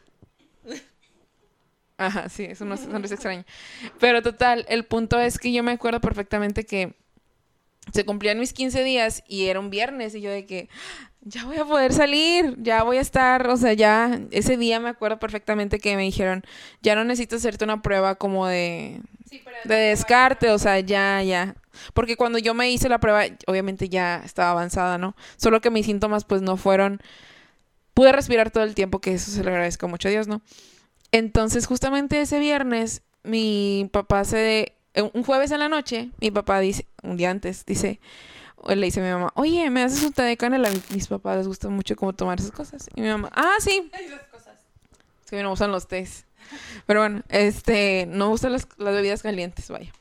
[1.98, 3.46] Ajá, sí, es una sonrisa extraña.
[4.00, 6.94] Pero total, el punto es que yo me acuerdo perfectamente que
[7.94, 10.70] se cumplían mis 15 días y era un viernes y yo de que
[11.22, 14.90] ya voy a poder salir, ya voy a estar, o sea, ya ese día me
[14.90, 16.44] acuerdo perfectamente que me dijeron,
[16.82, 19.00] ya no necesitas hacerte una prueba como de,
[19.66, 21.56] de descarte, o sea, ya, ya.
[21.94, 25.16] Porque cuando yo me hice la prueba, obviamente ya estaba avanzada, ¿no?
[25.38, 27.02] Solo que mis síntomas pues no fueron...
[27.94, 30.42] Pude respirar todo el tiempo, que eso se lo agradezco mucho a Dios, ¿no?
[31.12, 34.74] Entonces, justamente ese viernes, mi papá se...
[35.14, 38.00] Un jueves en la noche, mi papá dice, un día antes, dice,
[38.68, 40.70] le dice a mi mamá, oye, ¿me haces un té de canela?
[40.94, 42.90] Mis papás les gusta mucho como tomar esas cosas.
[42.96, 43.92] Y mi mamá, ah, sí.
[45.24, 46.26] Es que a mí no me gustan los tés.
[46.86, 49.92] Pero bueno, este, no me gustan las, las bebidas calientes, vaya.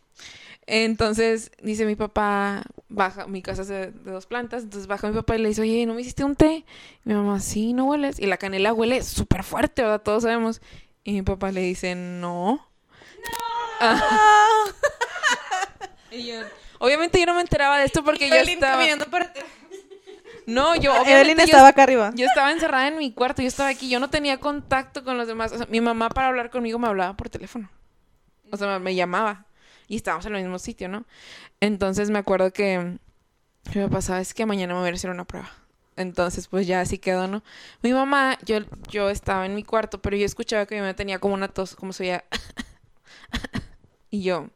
[0.66, 5.14] Entonces, dice mi papá, baja, mi casa es de, de dos plantas, entonces baja mi
[5.14, 6.64] papá y le dice, oye, ¿no me hiciste un té?
[7.04, 8.20] Y mi mamá, sí, ¿no hueles?
[8.20, 10.02] Y la canela huele súper fuerte, ¿verdad?
[10.02, 10.60] Todos sabemos.
[11.04, 12.64] Y mi papá le dice, no.
[13.80, 14.00] Ah.
[16.12, 16.34] y yo,
[16.78, 18.76] obviamente yo no me enteraba de esto porque yo estaba...
[18.76, 19.32] caminando para.
[20.46, 22.10] No, yo Evelyn yo- estaba acá arriba.
[22.14, 25.26] yo estaba encerrada en mi cuarto, yo estaba aquí, yo no tenía contacto con los
[25.26, 25.52] demás.
[25.52, 27.70] O sea, mi mamá para hablar conmigo me hablaba por teléfono.
[28.50, 29.46] O sea, me llamaba.
[29.92, 31.04] Y estábamos en el mismo sitio, ¿no?
[31.60, 32.96] Entonces me acuerdo que,
[33.70, 35.50] que me pasaba, es que mañana me voy a hacer una prueba.
[35.96, 37.42] Entonces, pues ya así quedó, ¿no?
[37.82, 41.18] Mi mamá, yo, yo estaba en mi cuarto, pero yo escuchaba que mi mamá tenía
[41.18, 42.24] como una tos, como se oía.
[44.10, 44.48] y yo.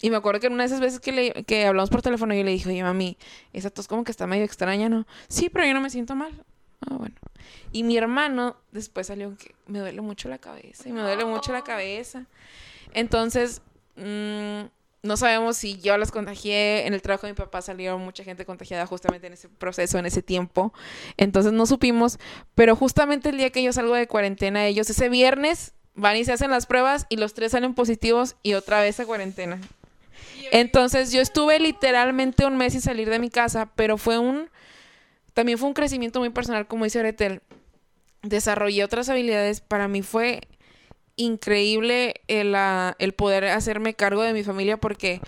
[0.00, 2.44] Y me acuerdo que en una de esas veces que, le, hablamos por teléfono, yo
[2.44, 3.18] le dije, oye, mami,
[3.52, 5.08] esa tos como que está medio extraña, ¿no?
[5.26, 6.44] Sí, pero yo no me siento mal.
[6.88, 7.16] Ah, bueno.
[7.72, 11.50] Y mi hermano después salió que me duele mucho la cabeza y me duele mucho
[11.50, 12.26] la cabeza.
[12.94, 13.60] Entonces,
[13.96, 14.62] mm,
[15.02, 16.86] no sabemos si yo las contagié.
[16.86, 20.06] En el trabajo de mi papá salió mucha gente contagiada justamente en ese proceso, en
[20.06, 20.72] ese tiempo.
[21.16, 22.18] Entonces no supimos.
[22.54, 26.32] Pero justamente el día que yo salgo de cuarentena, ellos ese viernes van y se
[26.32, 29.60] hacen las pruebas y los tres salen positivos y otra vez a cuarentena.
[30.52, 34.50] Entonces yo estuve literalmente un mes sin salir de mi casa, pero fue un,
[35.34, 37.40] también fue un crecimiento muy personal, como dice Gretel.
[38.22, 40.42] Desarrollé otras habilidades, para mí fue
[41.16, 45.20] increíble el, ah, el poder hacerme cargo de mi familia porque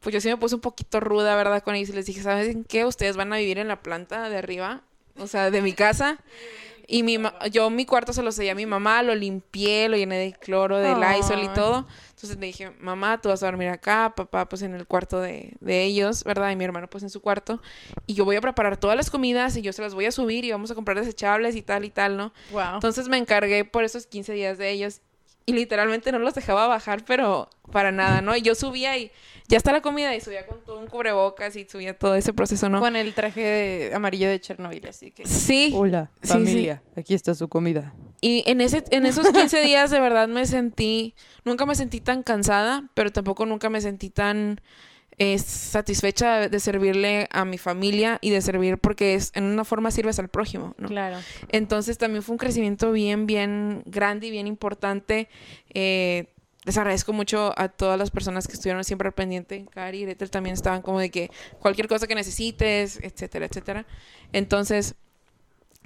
[0.00, 1.62] pues yo sí me puse un poquito ruda, ¿verdad?
[1.62, 2.84] Con ellos y les dije, ¿saben qué?
[2.84, 4.82] Ustedes van a vivir en la planta de arriba,
[5.16, 6.18] o sea, de mi casa.
[6.90, 9.96] Y mi ma- yo mi cuarto se lo sellé a mi mamá, lo limpié, lo
[9.98, 11.86] llené de cloro, de Lysol y todo.
[12.08, 15.54] Entonces le dije, mamá, tú vas a dormir acá, papá pues en el cuarto de,
[15.60, 16.50] de ellos, ¿verdad?
[16.50, 17.60] Y mi hermano pues en su cuarto.
[18.06, 20.46] Y yo voy a preparar todas las comidas y yo se las voy a subir
[20.46, 22.32] y vamos a comprar desechables y tal y tal, ¿no?
[22.52, 22.76] Wow.
[22.76, 25.02] Entonces me encargué por esos 15 días de ellos
[25.48, 28.36] y literalmente no los dejaba bajar, pero para nada, ¿no?
[28.36, 29.10] Y yo subía y
[29.48, 32.68] ya está la comida y subía con todo un cubrebocas y subía todo ese proceso,
[32.68, 32.80] ¿no?
[32.80, 35.24] Con el traje de- amarillo de Chernobyl, así que.
[35.26, 35.72] Sí.
[35.74, 36.82] Hola, Sí, familia.
[36.96, 37.94] Aquí está su comida.
[38.20, 42.22] Y en, ese, en esos 15 días de verdad me sentí, nunca me sentí tan
[42.22, 44.60] cansada, pero tampoco nunca me sentí tan
[45.18, 49.64] eh, satisfecha de, de servirle a mi familia y de servir porque es, en una
[49.64, 50.88] forma sirves al prójimo, ¿no?
[50.88, 51.18] Claro.
[51.48, 55.28] Entonces también fue un crecimiento bien, bien grande y bien importante.
[55.74, 56.26] Eh,
[56.64, 59.66] les agradezco mucho a todas las personas que estuvieron siempre al pendiente.
[59.70, 63.86] Cari y Gretel también estaban como de que cualquier cosa que necesites, etcétera, etcétera.
[64.32, 64.94] Entonces,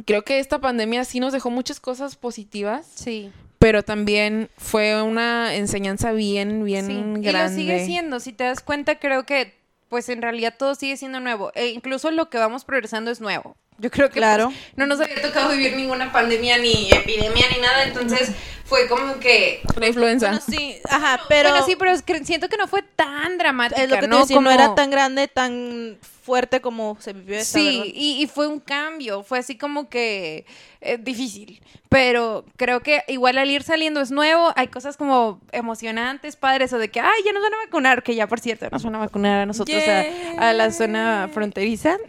[0.04, 3.30] creo que esta pandemia sí nos dejó muchas cosas positivas, Sí.
[3.62, 7.30] Pero también fue una enseñanza bien, bien Sí, grande.
[7.30, 8.18] Y lo sigue siendo.
[8.18, 9.54] Si te das cuenta, creo que,
[9.88, 11.52] pues en realidad todo sigue siendo nuevo.
[11.54, 13.56] E incluso lo que vamos progresando es nuevo.
[13.78, 14.46] Yo creo que Claro.
[14.46, 17.84] pues, no nos había tocado vivir ninguna pandemia, ni epidemia, ni nada.
[17.84, 18.32] Entonces
[18.72, 19.60] fue como que.
[19.76, 20.28] La influenza.
[20.28, 23.82] Bueno, sí, ajá, pero bueno, sí, pero es que siento que no fue tan dramática.
[23.82, 24.20] es lo que te ¿no?
[24.20, 28.26] decía, no Como- era tan grande, tan fuerte como se vivió esta, Sí, y, y
[28.28, 30.46] fue un cambio, fue así como que
[30.80, 36.36] eh, difícil, pero creo que igual al ir saliendo es nuevo, hay cosas como emocionantes,
[36.36, 38.84] padres, o de que, ay, ya nos van a vacunar, que ya por cierto nos
[38.84, 41.98] van a vacunar a nosotros a, a la zona fronteriza.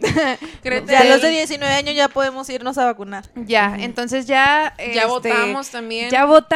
[0.64, 3.24] Ya los de 19 años ya podemos irnos a vacunar.
[3.34, 4.74] ya, entonces ya...
[4.78, 6.10] ya este, votamos también.
[6.10, 6.53] Ya votamos,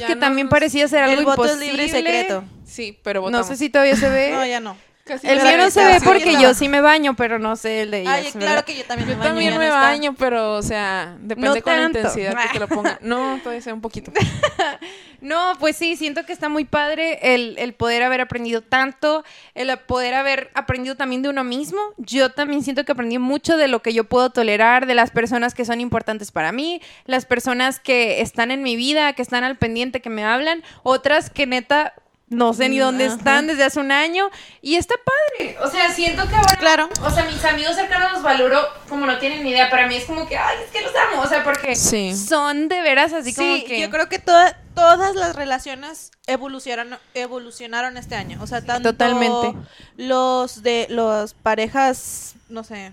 [0.00, 1.72] Ya que también nos- parecía ser algo El voto es imposible.
[1.72, 2.44] libre y secreto.
[2.66, 3.46] Sí, pero No votamos.
[3.48, 4.30] sé si todavía se ve.
[4.32, 4.76] No, ya no.
[5.10, 7.90] Casi El mío no se ve porque yo sí me baño, pero no sé el
[7.90, 8.14] de ellas.
[8.14, 9.28] Ay, claro que yo también Yo me baño.
[9.30, 12.68] también ya me baño, pero, o sea, depende No con la intensidad que te lo
[12.68, 12.98] ponga.
[13.02, 14.12] No, todavía sea un poquito.
[15.20, 19.22] No, pues sí, siento que está muy padre el, el poder haber aprendido tanto,
[19.54, 21.78] el poder haber aprendido también de uno mismo.
[21.98, 25.52] Yo también siento que aprendí mucho de lo que yo puedo tolerar, de las personas
[25.52, 29.58] que son importantes para mí, las personas que están en mi vida, que están al
[29.58, 31.92] pendiente, que me hablan, otras que neta
[32.30, 33.16] no sé ni dónde ajá.
[33.16, 34.30] están desde hace un año
[34.62, 35.56] y está padre.
[35.62, 36.88] O sea, siento que ahora Claro.
[37.02, 39.68] o sea, mis amigos cercanos los valoro como no tienen ni idea.
[39.68, 41.22] Para mí es como que, ay, es que los amo.
[41.22, 42.16] O sea, porque Sí.
[42.16, 43.80] son de veras así como sí, que.
[43.80, 48.38] yo creo que toda- todas las relaciones evolucionaron, evolucionaron este año.
[48.40, 49.54] O sea, tanto Totalmente.
[49.96, 52.92] los de las parejas, no sé,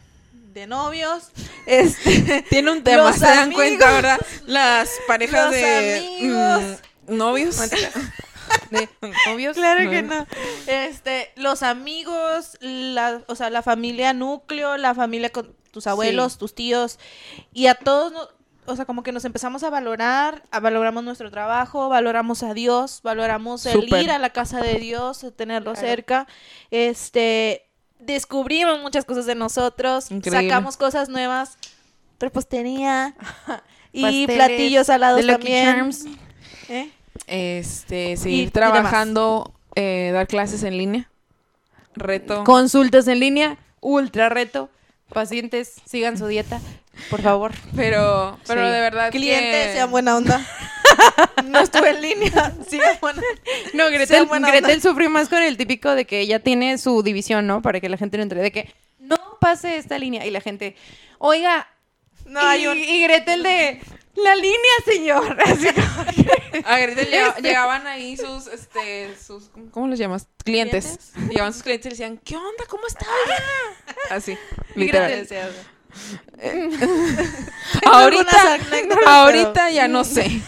[0.54, 1.26] de novios,
[1.68, 3.56] este, Tiene un tema, Los se dan amigos.
[3.64, 4.18] cuenta, ¿verdad?
[4.48, 6.80] Las parejas Los de amigos.
[7.08, 7.58] mm, novios.
[8.70, 8.90] de
[9.28, 9.56] novios.
[9.56, 10.26] Claro que no.
[10.68, 16.56] Este, los amigos, la, o sea, la familia núcleo, la familia con tus abuelos, tus
[16.56, 17.00] tíos,
[17.54, 18.30] y a todos,
[18.66, 23.02] o sea, como que nos empezamos a valorar, a valoramos nuestro trabajo, valoramos a Dios,
[23.04, 26.28] valoramos el ir a la casa de Dios, tenerlo cerca,
[26.72, 27.68] este,
[28.00, 30.50] descubrimos muchas cosas de nosotros, Increíble.
[30.50, 31.58] sacamos cosas nuevas,
[32.20, 33.16] repostería
[33.94, 35.66] y Pasteles, platillos salados de Lucky también.
[35.66, 36.06] Charms.
[36.70, 36.92] ¿Eh?
[37.26, 41.10] Este, seguir y trabajando, eh, dar clases en línea.
[41.96, 42.44] Reto.
[42.44, 44.70] Consultas en línea, ultra reto.
[45.14, 46.60] Pacientes, sigan su dieta,
[47.10, 47.54] por favor.
[47.76, 48.72] Pero, pero Sí.
[48.74, 49.74] de verdad Clientes, que...
[49.74, 50.46] sean buena onda.
[51.46, 53.22] no estuve en línea, sigan buena
[53.74, 57.62] No, Gretel, Gretel sufrió más con el típico de que ella tiene su división, ¿no?
[57.62, 58.42] Para que la gente no entre.
[58.42, 60.26] De que no pase esta línea.
[60.26, 60.76] Y la gente,
[61.20, 61.68] oiga.
[62.26, 63.82] No, y, hay un- y Gretel de,
[64.24, 65.38] la línea, señor.
[65.46, 67.42] Así como que- A Este.
[67.42, 70.28] llegaban ahí sus, este, sus, ¿cómo los llamas?
[70.44, 71.12] Clientes.
[71.30, 72.66] Llegaban sus clientes y le decían, ¿qué onda?
[72.68, 73.08] ¿Cómo estás?
[74.10, 74.38] Así,
[74.76, 75.28] Y literal.
[77.86, 78.60] Ahorita,
[79.06, 80.42] ahorita ya no sé.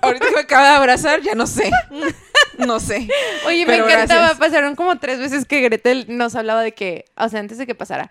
[0.00, 1.70] Ahorita que me acaba de abrazar, ya no sé.
[2.58, 3.08] No sé.
[3.46, 4.20] Oye, me encantaba.
[4.20, 4.38] gracias.
[4.38, 7.74] Pasaron como tres veces que Gretel nos hablaba de que, o sea, antes de que
[7.74, 8.10] pasara,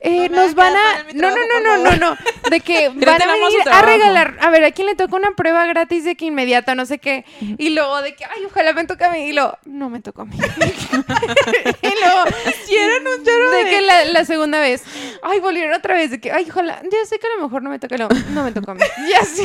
[0.00, 1.02] eh, No nos van a.
[1.12, 2.16] No, no, trabajo, no, no, no, no.
[2.50, 4.36] De que van a venir a regalar.
[4.40, 7.24] A ver, ¿a quién le toca una prueba gratis de que inmediata, no sé qué?
[7.58, 9.28] Y luego de que, ay, ojalá me toque a mí.
[9.28, 10.36] Y luego, no me tocó a mí.
[11.82, 13.64] y luego, hicieron un chorro de.
[13.70, 14.82] que la, la segunda vez,
[15.22, 16.10] ay, volvieron otra vez.
[16.10, 17.96] De que, ay, ojalá, ya sé que a lo mejor no me toca.
[17.96, 18.80] luego, No me tocó a mí.
[19.08, 19.42] Y así.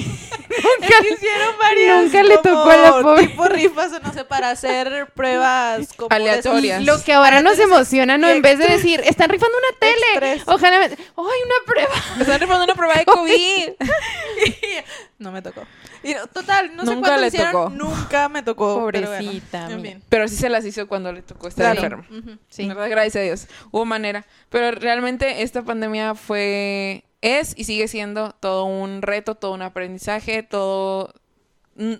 [0.49, 3.27] Nunca, hicieron varias Nunca le tocó a la pobre.
[3.27, 6.83] tipo rifas o no sé para hacer pruebas como Aleatorias.
[6.85, 8.29] Lo que ahora nos emociona, ¿no?
[8.29, 9.95] En vez de decir, están rifando una tele.
[10.13, 10.43] Express.
[10.47, 10.85] Ojalá me...
[10.85, 11.91] ¡Ay, una prueba!
[12.15, 13.69] Me están rifando una prueba de COVID.
[15.19, 15.63] no me tocó
[16.01, 17.69] y no, total no sé Nunca cuánto le hicieron tocó.
[17.71, 20.03] nunca me tocó pero bueno, Pobrecita, en mi- fin.
[20.07, 22.05] Pero sí se las hizo cuando le tocó estar Claro.
[22.09, 22.37] enfermo.
[22.47, 22.67] Sí.
[22.67, 22.89] ¿Verdad?
[22.89, 23.47] Gracias a Dios.
[23.71, 24.25] Hubo manera.
[24.49, 30.41] Pero realmente esta pandemia fue, es y sigue siendo todo un reto, todo un aprendizaje,
[30.41, 31.13] todo...
[31.75, 31.95] mm,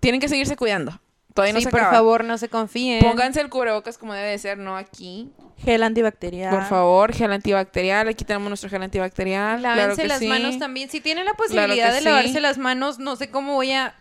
[0.00, 1.00] Tienen que seguirse cuidando.
[1.34, 3.00] Todavía no sí, se por favor, no se confíen.
[3.00, 5.32] Pónganse el cubrebocas como debe de ser, no aquí.
[5.64, 8.06] gel antibacterial Por favor, gel antibacterial.
[8.06, 9.60] Aquí tenemos nuestro gel antibacterial.
[9.60, 10.28] Lávense las sí.
[10.28, 10.88] manos también.
[10.88, 12.04] Si tienen la posibilidad de sí.
[12.04, 13.96] lavarse las manos, no sé cómo voy a,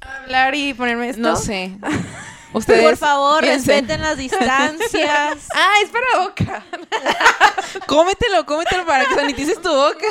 [0.00, 1.22] hablar y ponerme esto.
[1.22, 1.72] No sé.
[2.52, 3.86] Ustedes por favor piensen.
[3.86, 6.64] respeten las distancias Ah, es para boca.
[7.86, 10.06] Cómetelo, cómetelo para que sanitices tu boca.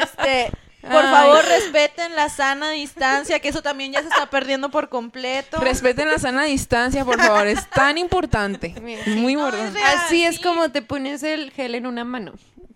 [0.00, 0.50] este
[0.80, 1.10] por Ay.
[1.12, 6.10] favor respeten la sana distancia que eso también ya se está perdiendo por completo Respeten
[6.10, 7.46] la sana distancia, por favor.
[7.46, 8.74] Es tan importante.
[8.82, 9.68] Mira, Muy no, importante.
[9.68, 9.98] es real.
[10.04, 10.42] Así es sí.
[10.42, 12.32] como te pones el gel en una mano.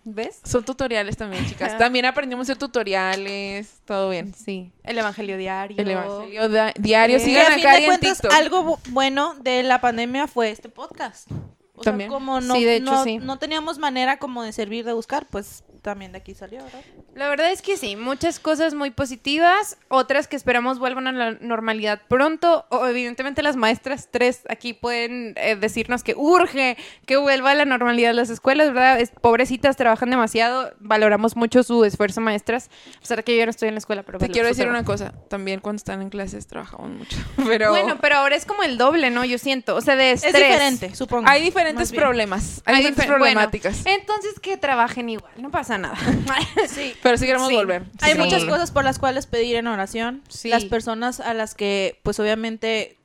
[0.07, 0.39] ¿Ves?
[0.43, 1.77] Son tutoriales también, chicas.
[1.79, 3.79] También aprendimos a hacer tutoriales.
[3.85, 4.33] Todo bien.
[4.35, 4.71] Sí.
[4.83, 5.77] El evangelio diario.
[5.79, 6.47] El evangelio
[6.77, 7.17] diario.
[7.17, 8.33] Eh, que Sigan a fin a Cari de en cuentas TikTok.
[8.33, 11.27] algo bu- bueno de la pandemia fue este podcast
[11.73, 12.09] o También.
[12.09, 13.17] sea como no Sí, de hecho, no, sí.
[13.17, 16.81] no teníamos manera como de servir de buscar pues también de aquí salió ¿verdad?
[17.13, 21.31] La verdad es que sí, muchas cosas muy positivas, otras que esperamos vuelvan a la
[21.39, 22.65] normalidad pronto.
[22.69, 26.75] O, evidentemente las maestras tres aquí pueden eh, decirnos que urge
[27.05, 28.99] que vuelva a la normalidad las escuelas, ¿verdad?
[28.99, 33.49] Es- pobrecitas, trabajan demasiado, valoramos mucho su esfuerzo maestras, a pesar de que yo no
[33.51, 35.13] estoy en la escuela, pero Te pues, quiero su decir una cosa.
[35.29, 37.17] También cuando están en clases trabajamos mucho.
[37.45, 39.23] Pero Bueno, pero ahora es como el doble, ¿no?
[39.23, 40.47] Yo siento, o sea, de es estrés.
[40.49, 42.61] diferente supongo hay diferentes problemas.
[42.65, 43.85] Hay, Hay diferentes difer- bueno, problemáticas.
[43.85, 45.97] entonces que trabajen igual, no pasa nada.
[46.67, 47.55] sí pero sí queremos sí.
[47.55, 47.83] volver.
[48.01, 48.19] hay Sí.
[48.19, 52.97] muchas cosas por las cuales pedir en oración las personas a las que pues obviamente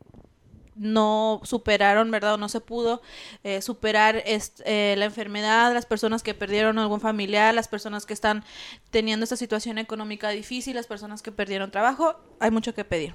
[0.81, 2.35] no superaron, ¿verdad?
[2.35, 3.03] O no se pudo
[3.45, 8.45] eh, superar eh, la enfermedad, las personas que perdieron algún familiar, las personas que están
[8.91, 13.13] teniendo esta situación económica difícil, las personas que perdieron trabajo, hay mucho que pedir.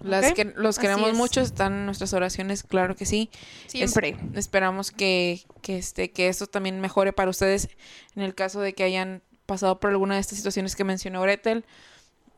[0.00, 1.16] Las que los queremos es.
[1.16, 3.30] mucho, están en nuestras oraciones, claro que sí.
[3.66, 4.16] Es- Siempre.
[4.34, 7.68] esperamos que, que, este, que esto también mejore para ustedes
[8.14, 11.64] en el caso de que hayan pasado por alguna de estas situaciones que mencionó Gretel.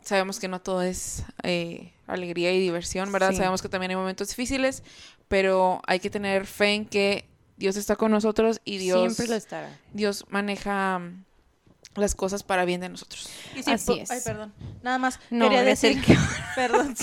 [0.03, 3.31] Sabemos que no todo es eh, alegría y diversión, ¿verdad?
[3.31, 3.37] Sí.
[3.37, 4.83] Sabemos que también hay momentos difíciles,
[5.27, 9.35] pero hay que tener fe en que Dios está con nosotros y Dios, Siempre lo
[9.35, 9.77] estará.
[9.93, 11.01] Dios maneja
[12.01, 13.29] las cosas para bien de nosotros.
[13.57, 14.11] Y si Así es.
[14.11, 14.53] Ay, perdón.
[14.83, 16.17] Nada más No, quería decir que
[16.55, 16.95] perdón.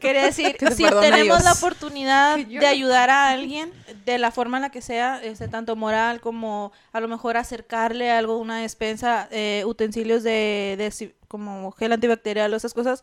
[0.00, 3.72] quería decir Que si tenemos la oportunidad yo- de ayudar a alguien
[4.04, 8.10] de la forma en la que sea, este, tanto moral como a lo mejor acercarle
[8.10, 10.74] algo, una despensa, eh, utensilios de,
[11.34, 13.02] como gel antibacterial o esas cosas,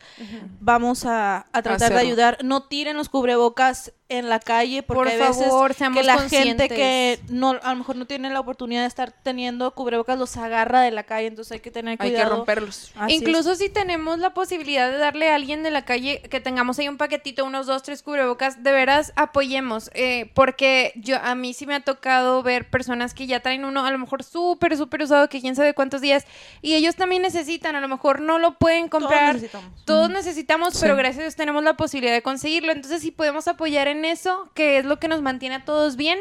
[0.62, 1.96] vamos a, a tratar Hacerlo.
[1.98, 2.38] de ayudar.
[2.44, 6.68] No tiren los cubrebocas en la calle porque Por veces favor, seamos que la gente
[6.68, 10.82] que no a lo mejor no tiene la oportunidad de estar teniendo cubrebocas los agarra
[10.82, 12.92] de la calle, entonces hay que tener Hay que romperlos.
[12.96, 13.22] Así es.
[13.22, 16.90] Incluso si tenemos la posibilidad de darle a alguien de la calle que tengamos ahí
[16.90, 19.90] un paquetito, unos dos, tres cubrebocas, de veras apoyemos.
[19.94, 23.86] eh, porque yo a mí sí me ha tocado ver personas que ya traen uno
[23.86, 26.26] a lo mejor súper, súper usado, que quién sabe cuántos días,
[26.62, 29.34] y ellos también necesitan, a lo mejor no lo pueden Todos comprar.
[29.36, 29.86] necesitamos.
[29.86, 30.99] Todos necesitamos, pero Sí.
[30.99, 32.72] gracias a Dios tenemos la posibilidad de conseguirlo.
[32.72, 36.19] Entonces, si podemos apoyar en eso, que es lo que nos mantiene a todos bien,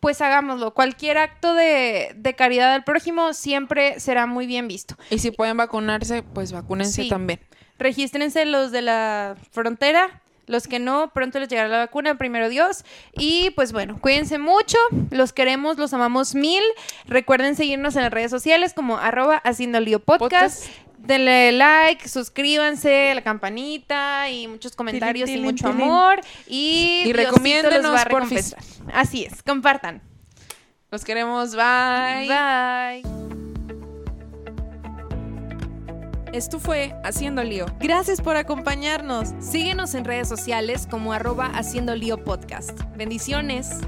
[0.00, 0.72] pues hagámoslo.
[0.72, 4.96] Cualquier acto de, de caridad al prójimo siempre será muy bien visto.
[5.10, 7.08] Y si pueden vacunarse, pues vacúnense Sí.
[7.10, 7.38] también.
[7.78, 10.22] Regístrense los de la frontera.
[10.46, 12.84] Los que no, pronto les llegará la vacuna, primero Dios.
[13.12, 14.78] Y pues bueno, cuídense mucho,
[15.12, 16.62] los queremos, los amamos mil.
[17.06, 20.66] Recuerden seguirnos en las redes sociales como arroba haciendo lío podcast.
[20.66, 20.89] Podcast.
[21.02, 25.82] Denle like, suscríbanse, la campanita y muchos comentarios y tilín, mucho tilín.
[25.82, 26.20] amor.
[26.46, 28.60] Y, Y recomiéndenos, recompensar.
[28.92, 30.02] Así es, compartan.
[30.90, 31.54] Los queremos.
[31.56, 32.28] Bye.
[32.28, 33.02] Bye.
[36.32, 37.66] Esto fue Haciendo Lío.
[37.80, 39.30] Gracias por acompañarnos.
[39.40, 42.78] Síguenos en redes sociales como arroba Haciendo Lío Podcast.
[42.96, 43.80] Bendiciones.